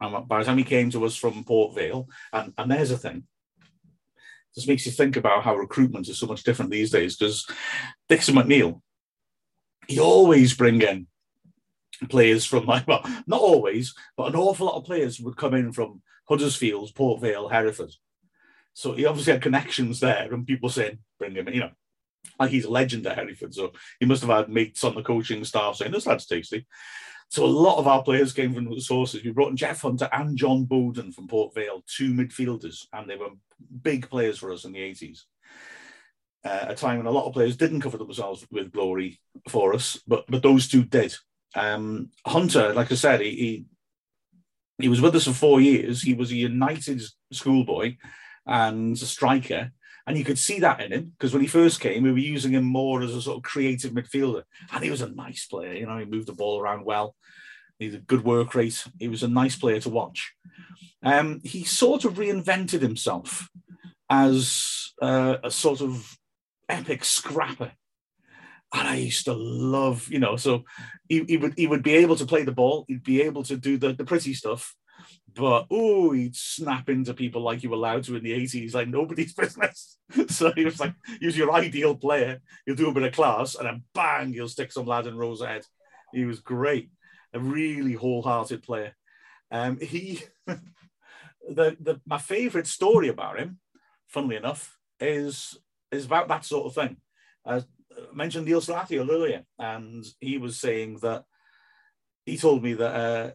[0.00, 2.98] And by the time he came to us from Port Vale, and, and there's a
[2.98, 3.24] thing,
[4.54, 7.16] just makes you think about how recruitment is so much different these days.
[7.16, 7.46] Because
[8.08, 8.80] Dixie McNeil,
[9.86, 11.06] he always bring in
[12.06, 15.72] players from like well, not always, but an awful lot of players would come in
[15.72, 17.92] from Huddersfield, Port Vale, Hereford.
[18.72, 21.70] So he obviously had connections there, and people saying, "Bring him," in," you know,
[22.38, 23.54] like he's a legend at Hereford.
[23.54, 26.66] So he must have had mates on the coaching staff saying, "This lad's tasty."
[27.28, 29.24] So a lot of our players came from those sources.
[29.24, 33.16] We brought in Geoff Hunter and John Bowden from Port Vale, two midfielders, and they
[33.16, 33.30] were
[33.82, 35.22] big players for us in the 80s.
[36.44, 40.00] Uh, a time when a lot of players didn't cover themselves with glory for us,
[40.06, 41.14] but but those two did.
[41.54, 43.64] Um, Hunter, like I said, he, he
[44.78, 46.02] he was with us for four years.
[46.02, 47.00] He was a United
[47.32, 47.96] schoolboy
[48.44, 49.70] and a striker,
[50.06, 52.52] and you could see that in him because when he first came, we were using
[52.52, 54.42] him more as a sort of creative midfielder,
[54.72, 55.74] and he was a nice player.
[55.74, 57.14] You know, he moved the ball around well.
[57.78, 58.84] He had a good work rate.
[58.98, 60.34] He was a nice player to watch.
[61.02, 63.48] Um, he sort of reinvented himself
[64.08, 66.18] as uh, a sort of
[66.68, 67.72] epic scrapper.
[68.74, 70.64] And I used to love, you know, so
[71.08, 73.56] he, he would he would be able to play the ball, he'd be able to
[73.56, 74.74] do the, the pretty stuff,
[75.34, 78.88] but oh, he'd snap into people like you were allowed to in the 80s, like
[78.88, 79.98] nobody's business.
[80.28, 82.40] So he was like, was your ideal player.
[82.66, 85.46] You'll do a bit of class, and then bang, you'll stick some lad in Rosa
[85.46, 85.66] head.
[86.12, 86.90] He was great,
[87.32, 88.94] a really wholehearted player.
[89.50, 93.58] Um, he, the, the my favourite story about him,
[94.08, 95.58] funnily enough, is
[95.90, 96.96] is about that sort of thing.
[97.44, 97.62] I
[98.12, 101.24] mentioned Neil Salathiel earlier, and he was saying that
[102.26, 103.30] he told me that uh,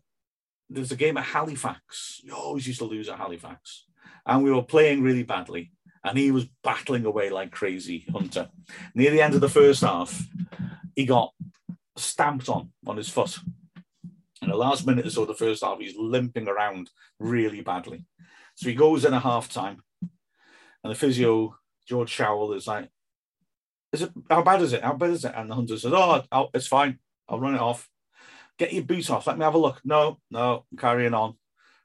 [0.69, 2.21] there was a game at Halifax.
[2.23, 3.85] You always used to lose at Halifax,
[4.25, 5.71] and we were playing really badly.
[6.01, 8.49] And he was battling away like crazy, Hunter.
[8.95, 10.25] Near the end of the first half,
[10.95, 11.33] he got
[11.97, 13.37] stamped on on his foot.
[14.41, 16.89] In the last minute or so of the first half, he's limping around
[17.19, 18.05] really badly.
[18.55, 22.89] So he goes in a half time, and the physio, George Showell, is like,
[23.91, 24.83] is it how bad is it?
[24.83, 25.33] How bad is it?
[25.35, 26.99] And the hunter says, Oh, I'll, it's fine.
[27.27, 27.89] I'll run it off.
[28.57, 29.27] Get your boot off.
[29.27, 29.79] Let me have a look.
[29.83, 31.35] No, no, I'm carrying on.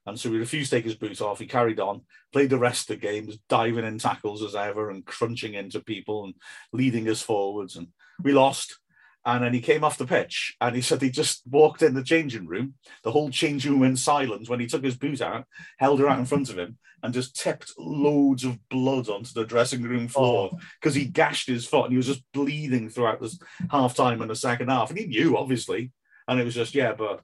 [0.06, 1.38] And so he refused to take his boot off.
[1.38, 2.02] He carried on,
[2.32, 6.24] played the rest of the games, diving in tackles as ever and crunching into people
[6.24, 6.34] and
[6.72, 7.76] leading us forwards.
[7.76, 7.88] And
[8.22, 8.78] we lost.
[9.24, 12.04] And then he came off the pitch and he said he just walked in the
[12.04, 12.74] changing room.
[13.02, 15.46] The whole changing room in silence when he took his boot out,
[15.78, 19.44] held her out in front of him, and just tipped loads of blood onto the
[19.44, 20.50] dressing room floor
[20.80, 23.38] because he gashed his foot and he was just bleeding throughout this
[23.70, 24.88] half time and the second half.
[24.88, 25.92] And he knew, obviously.
[26.26, 27.20] And it was just, yeah, but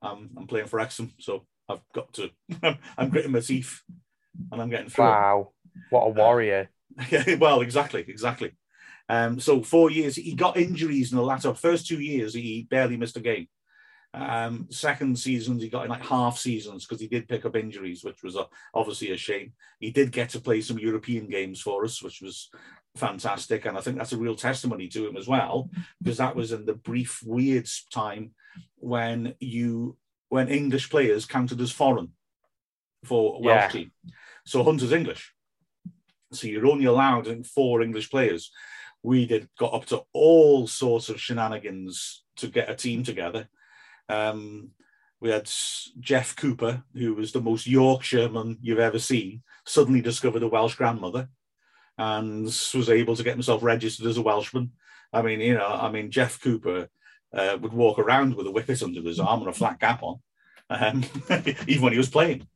[0.00, 2.30] um, I'm playing for Wrexham, so I've got to,
[2.96, 3.82] I'm gritting my teeth
[4.50, 5.04] and I'm getting through.
[5.04, 5.08] it.
[5.08, 5.52] Wow,
[5.90, 6.70] what a warrior!
[7.10, 8.52] Yeah, well, exactly, exactly.
[9.10, 12.32] Um, so four years, he got injuries in the latter first two years.
[12.32, 13.48] He barely missed a game.
[14.12, 18.02] Um, second seasons, he got in like half seasons because he did pick up injuries,
[18.02, 18.44] which was uh,
[18.74, 19.52] obviously a shame.
[19.78, 22.50] He did get to play some European games for us, which was
[22.96, 25.70] fantastic, and I think that's a real testimony to him as well,
[26.02, 28.32] because that was in the brief, weird time
[28.76, 29.96] when you
[30.28, 32.10] when English players counted as foreign
[33.04, 33.68] for a Welsh Yeah.
[33.68, 33.92] team.
[34.44, 35.32] So Hunter's English.
[36.32, 38.52] So you're only allowed in four English players.
[39.02, 43.48] We did got up to all sorts of shenanigans to get a team together.
[44.10, 44.70] Um,
[45.20, 45.50] we had
[46.00, 51.28] Jeff Cooper, who was the most Yorkshireman you've ever seen, suddenly discovered a Welsh grandmother
[51.98, 54.72] and was able to get himself registered as a Welshman.
[55.12, 56.88] I mean, you know, I mean, Jeff Cooper
[57.34, 60.20] uh, would walk around with a wicket under his arm and a flat cap on,
[60.70, 61.04] um,
[61.66, 62.46] even when he was playing.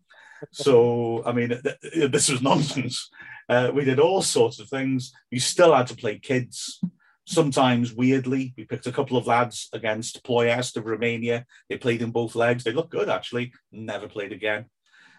[0.51, 3.11] So, I mean, th- th- this was nonsense.
[3.49, 5.13] Uh, we did all sorts of things.
[5.31, 6.81] We still had to play kids.
[7.27, 11.47] Sometimes weirdly, we picked a couple of lads against Ploiest of Romania.
[11.69, 12.65] They played in both legs.
[12.65, 13.53] They looked good, actually.
[13.73, 14.67] Never played again.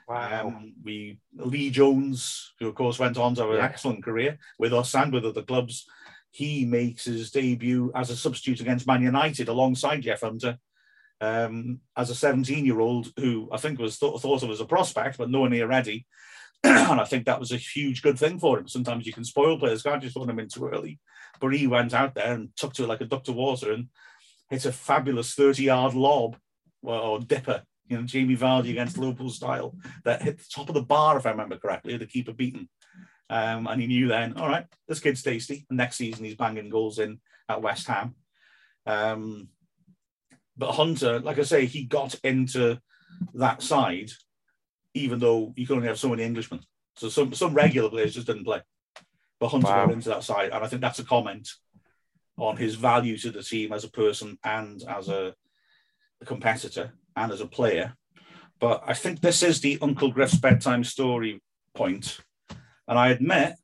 [0.08, 3.66] Um, we Lee Jones, who of course went on to have an Yeah.
[3.66, 5.88] excellent career with us and with other clubs.
[6.30, 10.60] He makes his debut as a substitute against Man United alongside Geoff Hunter.
[11.22, 14.66] um, as a 17 year old who I think was thought, thought of as a
[14.66, 16.06] prospect, but nowhere near ready.
[16.64, 18.68] and I think that was a huge good thing for him.
[18.68, 20.10] Sometimes you can spoil players, can't you?
[20.10, 21.00] Throw them in too early.
[21.40, 23.90] But he went out there and took to it like a duck to water and
[24.50, 26.38] hit a fabulous 30 yard lob
[26.82, 30.82] or dipper, you know, Jamie Vardy against Liverpool style that hit the top of the
[30.82, 32.70] bar, if I remember correctly, the keeper beaten.
[33.30, 35.66] Um, and he knew then, all right, this kid's tasty.
[35.70, 37.20] Next season, he's banging goals in
[37.50, 38.16] at West Ham.
[38.86, 39.50] Um,
[40.58, 42.80] but Hunter, like I say, he got into
[43.34, 44.12] that side,
[44.94, 46.62] even though you can only have so many Englishmen.
[46.98, 48.62] So some some regular players just didn't play.
[49.40, 49.86] But Hunter Wow.
[49.86, 51.50] got into that side, and I think that's a comment
[52.38, 55.34] on his value to the team as a person and as a,
[56.22, 57.96] a competitor and as a player.
[58.60, 61.42] But I think this is the Uncle Griff's bedtime story
[61.74, 62.20] point,
[62.88, 63.56] and I admit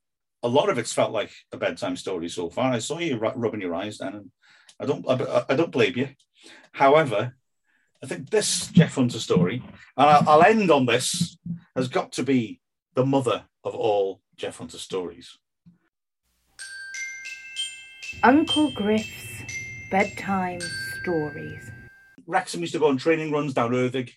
[0.44, 2.72] a lot of it's felt like a bedtime story so far.
[2.72, 4.32] I saw you ru- rubbing your eyes then, and
[4.80, 6.10] I don't I, I don't blame you.
[6.74, 7.36] However,
[8.04, 9.64] I think this Geoff Hunter story,
[9.96, 11.38] and I'll, I'll end on this,
[11.76, 12.60] has got to be
[12.96, 15.38] the mother of all Geoff Hunter stories.
[18.24, 19.42] Uncle Griff's
[19.90, 20.62] bedtime
[21.02, 21.72] stories.
[22.28, 24.12] Wrexham used to go on training runs down Erddig.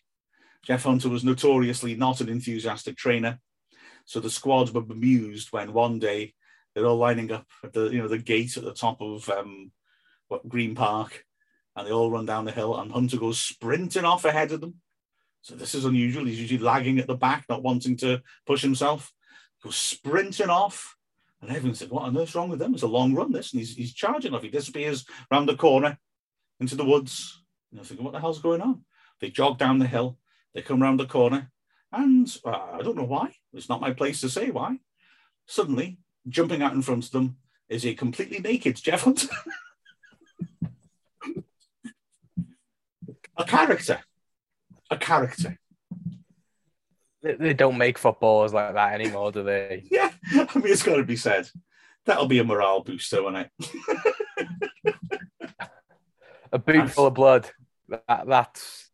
[0.63, 3.39] Geoff Hunter was notoriously not an enthusiastic trainer,
[4.05, 6.35] so the squads were bemused when one day
[6.75, 9.73] they're all lining up at the you know the gate at the top of um,
[10.29, 11.25] what Green Park,
[11.75, 14.75] and they all run down the hill, and Hunter goes sprinting off ahead of them.
[15.41, 16.27] So this is unusual.
[16.27, 19.15] He's usually lagging at the back, not wanting to push himself.
[19.63, 20.94] Goes sprinting off,
[21.47, 22.75] and everyone said, "What on earth's wrong with them?
[22.75, 24.43] It's a long run, this." And he's he's charging off.
[24.43, 25.99] He disappears round the corner
[26.61, 27.43] into the woods.
[27.71, 28.85] And I'm thinking, what the hell's going on?
[29.21, 30.19] They jog down the hill,
[30.55, 31.51] they come round the corner,
[31.93, 33.35] and uh, I don't know why.
[33.53, 34.79] It's not my place to say why.
[35.47, 37.37] Suddenly, jumping out in front of them
[37.69, 39.29] is a completely naked Geoff Hunter.
[43.37, 44.01] a character.
[44.91, 45.59] A character.
[47.25, 49.83] They, they don't make footballers like that anymore, do they?
[49.91, 51.49] Yeah, I mean, it's got to be said.
[52.05, 53.51] That'll be a morale booster, won't it?
[56.53, 57.51] A boot full of blood.
[57.89, 58.91] That, that's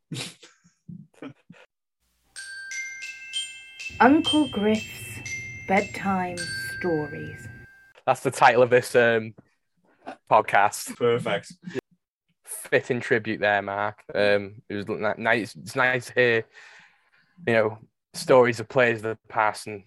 [3.98, 5.18] Uncle Griff's
[5.68, 6.38] bedtime
[6.78, 7.46] stories.
[8.06, 9.34] that's the title of this um,
[10.30, 10.96] podcast.
[10.96, 11.52] Perfect.
[12.44, 14.02] Fitting tribute there, Mark.
[14.14, 14.86] Um, it was
[15.18, 15.54] nice.
[15.56, 16.44] It's nice to hear,
[17.46, 17.78] you know,
[18.14, 19.84] stories of players of the past, and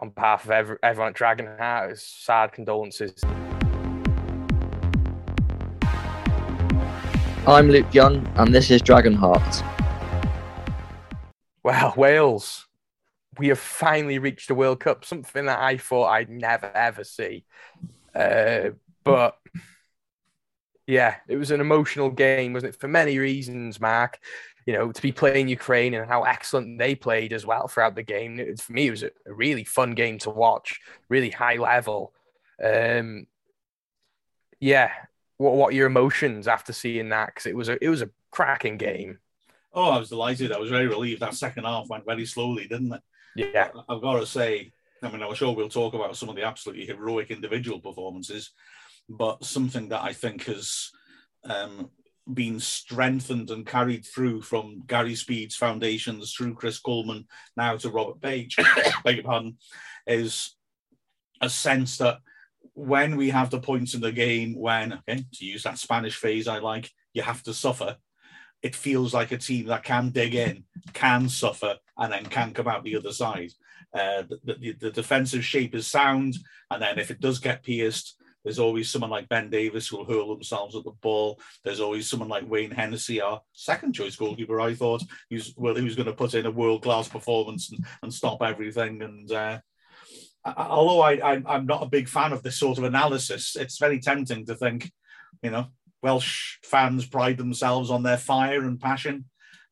[0.00, 3.14] on behalf of every, everyone at Dragon Heart, it's sad condolences.
[7.46, 9.64] I'm Luke Young, and this is Dragonheart.
[11.62, 12.66] Well, Wales,
[13.38, 17.44] we have finally reached the World Cup, something that I thought I'd never ever see.
[18.14, 18.70] Uh,
[19.04, 19.38] but
[20.86, 22.80] yeah, it was an emotional game, wasn't it?
[22.80, 24.18] For many reasons, Mark.
[24.66, 28.02] You know, to be playing Ukraine and how excellent they played as well throughout the
[28.02, 28.40] game.
[28.40, 32.14] It, for me, it was a, a really fun game to watch, really high level.
[32.64, 33.26] Um,
[34.60, 34.90] yeah,
[35.36, 37.26] what what are your emotions after seeing that?
[37.26, 39.18] Because it was a it was a cracking game.
[39.74, 40.52] Oh, I was delighted.
[40.52, 41.20] I was very relieved.
[41.20, 43.02] That second half went very slowly, didn't it?
[43.36, 46.44] Yeah, I've got to say, I mean, I'm sure we'll talk about some of the
[46.44, 48.52] absolutely heroic individual performances,
[49.08, 50.90] but something that I think has
[51.44, 51.90] um,
[52.32, 58.20] been strengthened and carried through from Gary Speed's foundations through Chris Coleman now to Robert
[58.20, 58.56] Page,
[59.04, 59.58] beg your pardon,
[60.06, 60.56] is
[61.40, 62.18] a sense that
[62.72, 66.48] when we have the points in the game when, okay, to use that Spanish phrase
[66.48, 67.96] I like, you have to suffer,
[68.62, 70.64] it feels like a team that can dig in,
[70.94, 73.50] can suffer, and then can come out the other side.
[73.92, 76.34] Uh, the, the, the defensive shape is sound,
[76.70, 80.04] and then if it does get pierced, there's always someone like Ben Davies who will
[80.04, 81.40] hurl themselves at the ball.
[81.64, 85.94] There's always someone like Wayne Hennessy, our second choice goalkeeper, I thought, who's well, going
[85.94, 89.02] to put in a world class performance and, and stop everything.
[89.02, 89.58] And uh,
[90.44, 93.98] although I, I I'm not a big fan of this sort of analysis, it's very
[93.98, 94.92] tempting to think,
[95.42, 95.68] you know,
[96.02, 99.24] Welsh fans pride themselves on their fire and passion,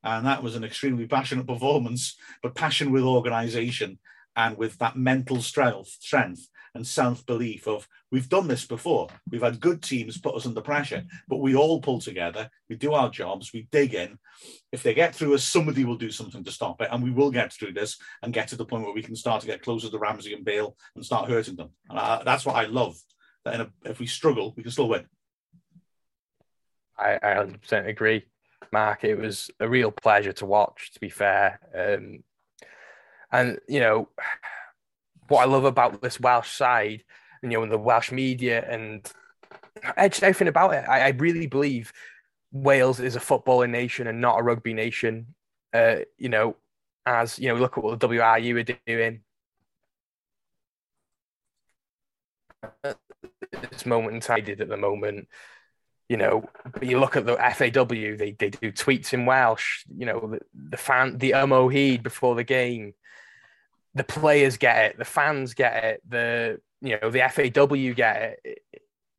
[0.03, 3.99] and that was an extremely passionate performance, but passion with organisation
[4.35, 9.09] and with that mental strength, strength and self-belief of we've done this before.
[9.31, 12.49] We've had good teams put us under pressure, but we all pull together.
[12.69, 13.53] We do our jobs.
[13.53, 14.19] We dig in.
[14.71, 17.31] If they get through us, somebody will do something to stop it, and we will
[17.31, 19.91] get through this and get to the point where we can start to get closer
[19.91, 21.71] to Ramsey and Bale and start hurting them.
[21.91, 22.97] And I, that's what I love.
[23.45, 25.07] That a, if we struggle, we can still win.
[26.97, 28.25] I, I 100% agree,
[28.73, 29.05] Mark.
[29.05, 31.59] It was a real pleasure to watch, to be fair.
[31.75, 32.23] Um,
[33.33, 34.09] and, you know,
[35.29, 37.05] what I love about this Welsh side,
[37.43, 39.11] you know, and the Welsh media and
[39.99, 41.93] just everything about it, I, I really believe
[42.53, 45.35] Wales is a footballing nation and not a rugby nation.
[45.73, 46.57] Uh, you know,
[47.07, 49.21] as you know, look at what the WRU are doing.
[52.85, 52.99] At
[53.71, 55.29] this moment in time, did at the moment,
[56.09, 60.07] you know, but you look at the FAW, they, they do tweets in Welsh, you
[60.07, 62.95] know, the, the fan, the Yma o Hyd before the game,
[63.95, 68.59] the players get it, the fans get it, the, you know, the FAW get it.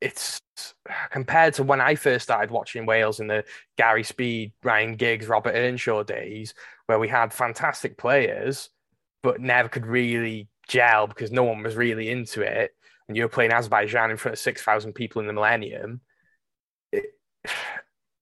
[0.00, 0.40] It's
[1.10, 3.44] compared to when I first started watching Wales in the
[3.76, 6.54] Gary Speed, Ryan Giggs, Robert Earnshaw days,
[6.86, 8.68] where we had fantastic players,
[9.22, 12.72] but never could really gel because no one was really into it.
[13.08, 16.00] And you were playing Azerbaijan in front of 6,000 people in the Millennium.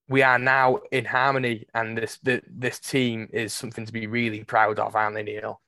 [0.09, 4.45] We are now in harmony, and this the, this team is something to be really
[4.45, 5.61] proud of, aren't they, Neil?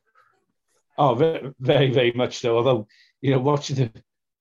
[0.97, 2.57] Oh, very, very, much so.
[2.57, 2.87] Although,
[3.21, 3.91] you know, watching the,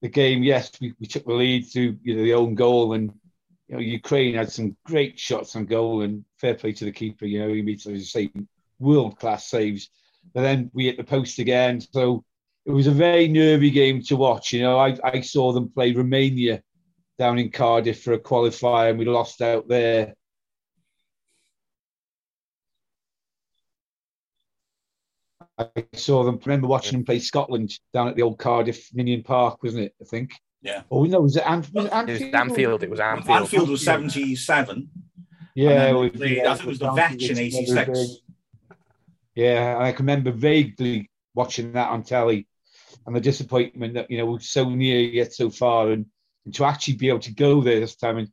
[0.02, 3.12] the game, yes, we, we took the lead through you know the own goal, and
[3.68, 7.26] you know Ukraine had some great shots on goal, and fair play to the keeper.
[7.26, 8.32] You know, he made, as you say,
[8.80, 9.90] world class saves.
[10.34, 12.24] But then we hit the post again, so
[12.66, 14.54] it was a very nervy game to watch.
[14.54, 16.62] You know, I, I saw them play Romania
[17.20, 20.16] down in Cardiff for a qualifier, and we lost out there.
[25.76, 26.40] I saw them.
[26.46, 29.96] Remember watching them play Scotland down at the old Cardiff Ninian Park, wasn't it?
[30.02, 30.34] I think.
[30.62, 30.84] Yeah.
[30.90, 32.84] Oh no, was it, Anf- was it It was Anfield.
[32.84, 33.38] It was Anfield.
[33.42, 34.90] Anfield was 77.
[35.56, 38.18] Yeah, And then we- they played- yeah, I think it was the Vetch in 86.
[39.36, 42.48] Yeah, I can remember vaguely watching that on telly,
[43.06, 46.06] and the disappointment that you know we're so near yet so far, and,
[46.46, 48.18] and to actually be able to go there this time.
[48.20, 48.30] And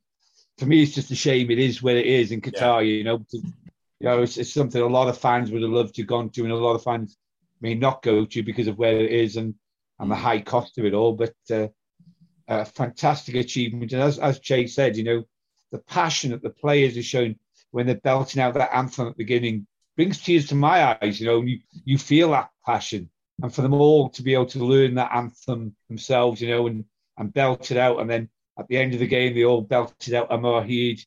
[0.58, 2.86] for me, it's just a shame it is where it is in Qatar.
[2.86, 3.42] You know, to,
[4.00, 6.30] you know, it's, it's something a lot of fans would have loved to have gone
[6.30, 7.16] to, and a lot of fans
[7.60, 9.54] may not go to because of where it is and
[9.98, 11.12] and the high cost of it all.
[11.12, 11.68] But uh,
[12.48, 15.24] a fantastic achievement, and as as Jay said, you know,
[15.70, 17.38] the passion that the players are showing
[17.70, 21.20] when they're belting out that anthem at the beginning brings tears to my eyes.
[21.20, 23.10] You know, you you feel that passion,
[23.42, 26.86] and for them all to be able to learn that anthem themselves, you know, and
[27.18, 30.14] and belt it out, and then at the end of the game they all belted
[30.14, 31.04] out Yma o Hyd,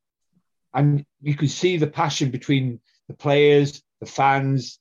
[0.76, 4.80] and you can see the passion between the players, the fans,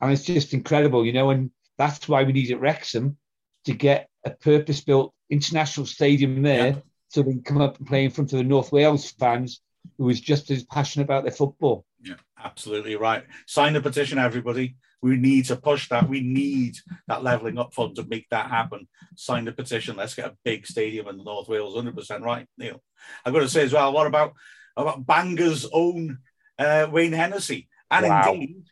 [0.00, 3.16] and it's just incredible, you know, and that's why we need at Wrexham
[3.64, 8.10] to get a purpose-built international stadium there, so they can come up and play in
[8.10, 9.60] front of the North Wales fans
[9.98, 11.84] who is just as passionate about their football.
[12.02, 13.24] Yeah, absolutely right.
[13.46, 14.76] Sign the petition, everybody.
[15.02, 16.08] We need to push that.
[16.08, 16.76] We need
[17.06, 18.88] that levelling up fund to make that happen.
[19.14, 19.96] Sign the petition.
[19.96, 21.76] Let's get a big stadium in North Wales.
[21.76, 22.82] 100% right, Neil.
[23.24, 24.32] I've got to say as well, what about,
[24.76, 26.18] about Bangor's own
[26.58, 27.68] uh, Wayne Hennessy?
[27.90, 28.32] And Wow.
[28.32, 28.64] indeed,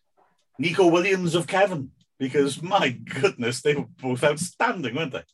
[0.58, 1.90] Neco Williams of Kevin.
[2.18, 5.24] Because my goodness, they were both outstanding, weren't they?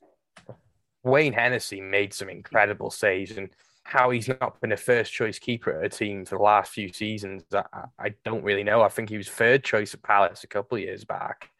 [1.02, 3.50] Wayne Hennessy made some incredible saves, and
[3.84, 6.92] how he's not been a first choice keeper at a team for the last few
[6.92, 7.64] seasons, I,
[7.98, 8.82] I don't really know.
[8.82, 11.50] I think he was third choice at Palace a couple of years back.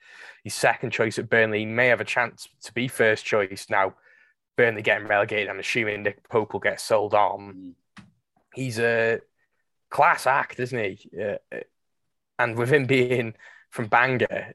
[0.42, 1.61] He's second choice at Burnley.
[1.61, 3.94] He may have a chance to be first choice now.
[4.56, 5.48] Burnley getting relegated.
[5.48, 7.74] I'm assuming Nick Pope will get sold on.
[8.55, 9.20] He's a
[9.90, 11.11] class act, isn't he?
[11.20, 11.59] Uh,
[12.38, 13.34] and with him being
[13.70, 14.55] from Bangor,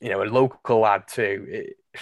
[0.00, 1.46] you know, a local lad too.
[1.48, 2.00] It,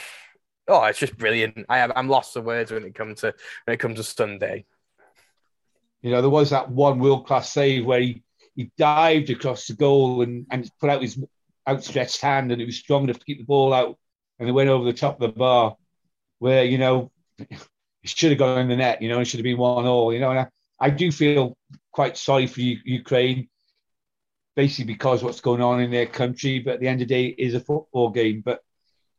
[0.69, 1.67] oh, it's just brilliant.
[1.69, 3.35] I have, I'm lost for words when it comes to
[3.65, 4.67] when it comes to Sunday.
[6.03, 8.23] You know, there was that one world class save where he,
[8.55, 11.19] he dived across the goal and, and put out his
[11.69, 13.99] outstretched hand and it was strong enough to keep the ball out
[14.39, 15.77] and it went over the top of the bar
[16.39, 17.59] where, you know, it
[18.05, 20.21] should have gone in the net, you know, it should have been one all, you
[20.21, 20.31] know.
[20.31, 20.47] And I,
[20.79, 21.57] I do feel
[21.93, 23.49] quite sorry for Ukraine,
[24.55, 26.59] basically because what's going on in their country.
[26.59, 28.43] But at the end of the day, it is a football game.
[28.45, 28.61] But,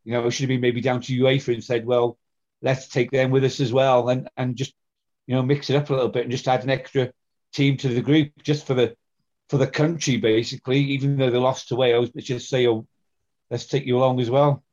[0.04, 2.18] you know, it should have been maybe down to UEFA and said, well,
[2.62, 4.74] let's take them with us as well and, and just
[5.28, 7.12] you know, mix it up a little bit and just add an extra
[7.54, 8.96] team to the group just for the
[9.50, 10.80] for the country, basically.
[10.80, 12.88] Even though they lost to Wales, but just say, "Oh,
[13.52, 14.64] let's take you along as well."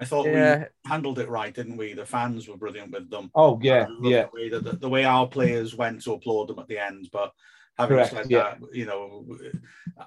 [0.00, 0.58] I thought Yeah.
[0.58, 1.92] we handled it right, didn't we?
[1.92, 3.30] The fans were brilliant with them.
[3.34, 6.58] Oh yeah, yeah, The way, that, the, the way our players went to applaud them
[6.58, 7.32] at the end, but
[7.78, 8.54] having Correct, said yeah.
[8.58, 9.26] that, you know,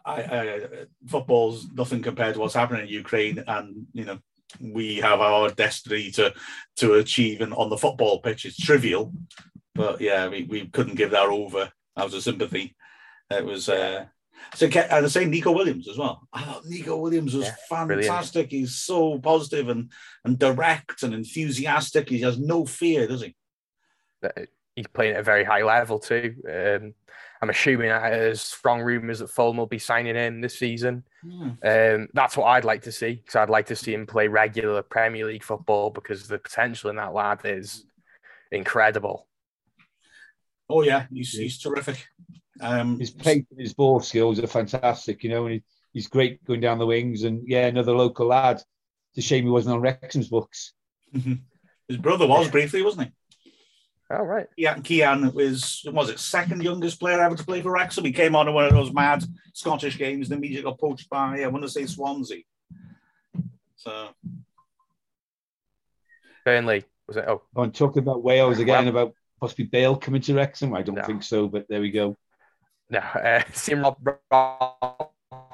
[0.05, 0.61] I, I,
[1.07, 4.19] football's nothing compared to what's happening in Ukraine, and you know,
[4.59, 6.33] we have our destiny to
[6.77, 8.45] to achieve and on the football pitch.
[8.45, 9.13] It's trivial,
[9.75, 12.75] but yeah, we, we couldn't give that over out of sympathy.
[13.29, 13.69] It was.
[13.69, 14.05] Uh,
[14.55, 16.27] so, and the same Neco Williams as well.
[16.31, 18.07] I thought Neco Williams was Yeah, brilliant.
[18.07, 18.51] fantastic.
[18.51, 19.91] He's so positive and
[20.25, 22.09] and direct and enthusiastic.
[22.09, 23.35] He has no fear, does he?
[24.75, 26.33] he's playing at a very high level too.
[26.49, 26.93] Um,
[27.41, 31.03] I'm assuming there's strong rumours that Fulham will be signing him this season.
[31.61, 34.81] Um, that's what I'd like to see because I'd like to see him play regular
[34.81, 37.85] Premier League football because the potential in that lad is
[38.51, 39.27] incredible.
[40.69, 42.07] Oh yeah, he's, he's terrific.
[42.61, 46.43] Um, his pace and his ball skills are fantastic, you know, and he, he's great
[46.45, 47.23] going down the wings.
[47.23, 48.61] And yeah, another local lad.
[49.15, 50.73] It's a shame he wasn't on Wrexham's books.
[51.87, 53.13] his brother was briefly, wasn't he?
[54.11, 54.47] Oh, right.
[54.57, 58.05] Yeah, Kian was was it second youngest player ever to play for Wrexham.
[58.05, 59.23] He came on in one of those mad
[59.53, 62.43] Scottish games and immediately got poached by I want to say Swansea.
[63.75, 64.09] So
[66.45, 67.25] Burnley was it?
[67.27, 70.73] Oh, I'm talking about Wales again about possibly Bale coming to Wrexham.
[70.73, 71.03] I don't No.
[71.03, 72.17] think so, but there we go.
[72.93, 72.99] No.
[72.99, 73.97] Uh, seen Rob,
[74.31, 75.09] Rob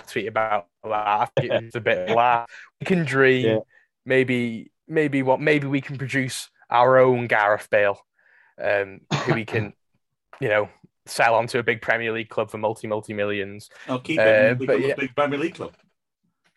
[0.07, 0.91] tweet about that.
[0.93, 2.49] I think it's a bit of laugh.
[2.79, 3.45] We can dream.
[3.45, 3.59] Yeah.
[4.05, 5.39] Maybe, maybe what?
[5.39, 7.99] Maybe we can produce our own Gareth Bale,
[8.61, 9.73] um, who we can,
[10.39, 10.69] you know,
[11.05, 13.69] sell onto a big Premier League club for multi multi millions.
[13.87, 14.57] I'll keep Uh, it.
[14.59, 14.87] but Become yeah.
[14.93, 15.73] a big Premier League club.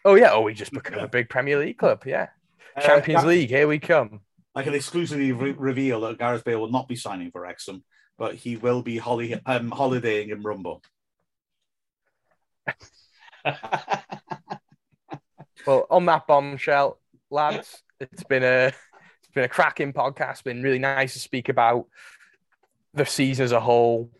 [0.04, 0.32] Oh yeah.
[0.32, 1.04] Oh, we just become Yeah.
[1.04, 2.02] a big Premier League club.
[2.06, 2.28] Yeah.
[2.76, 3.50] Uh, Champions League.
[3.50, 4.20] Here we come.
[4.54, 7.82] I can exclusively re- reveal that Gareth Bale will not be signing for Wrexham,
[8.18, 10.82] but he will be holly- um, holidaying in Rumble.
[15.66, 16.98] Well, on that bombshell,
[17.30, 20.44] lads, it's been a it's been a cracking podcast.
[20.44, 21.86] Been really nice to speak about
[22.94, 24.10] the season as a whole,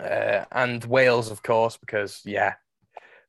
[0.00, 2.54] uh, and Wales, of course, because yeah,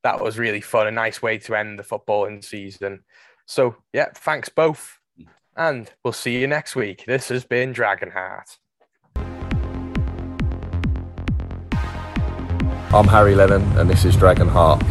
[0.03, 0.87] that was really fun.
[0.87, 3.03] A nice way to end the footballing season.
[3.45, 4.97] So yeah, thanks both,
[5.55, 7.03] and we'll see you next week.
[7.05, 8.57] This has been Dragonheart.
[12.93, 14.83] I'm Harry Lennon, and this is Dragon Heart.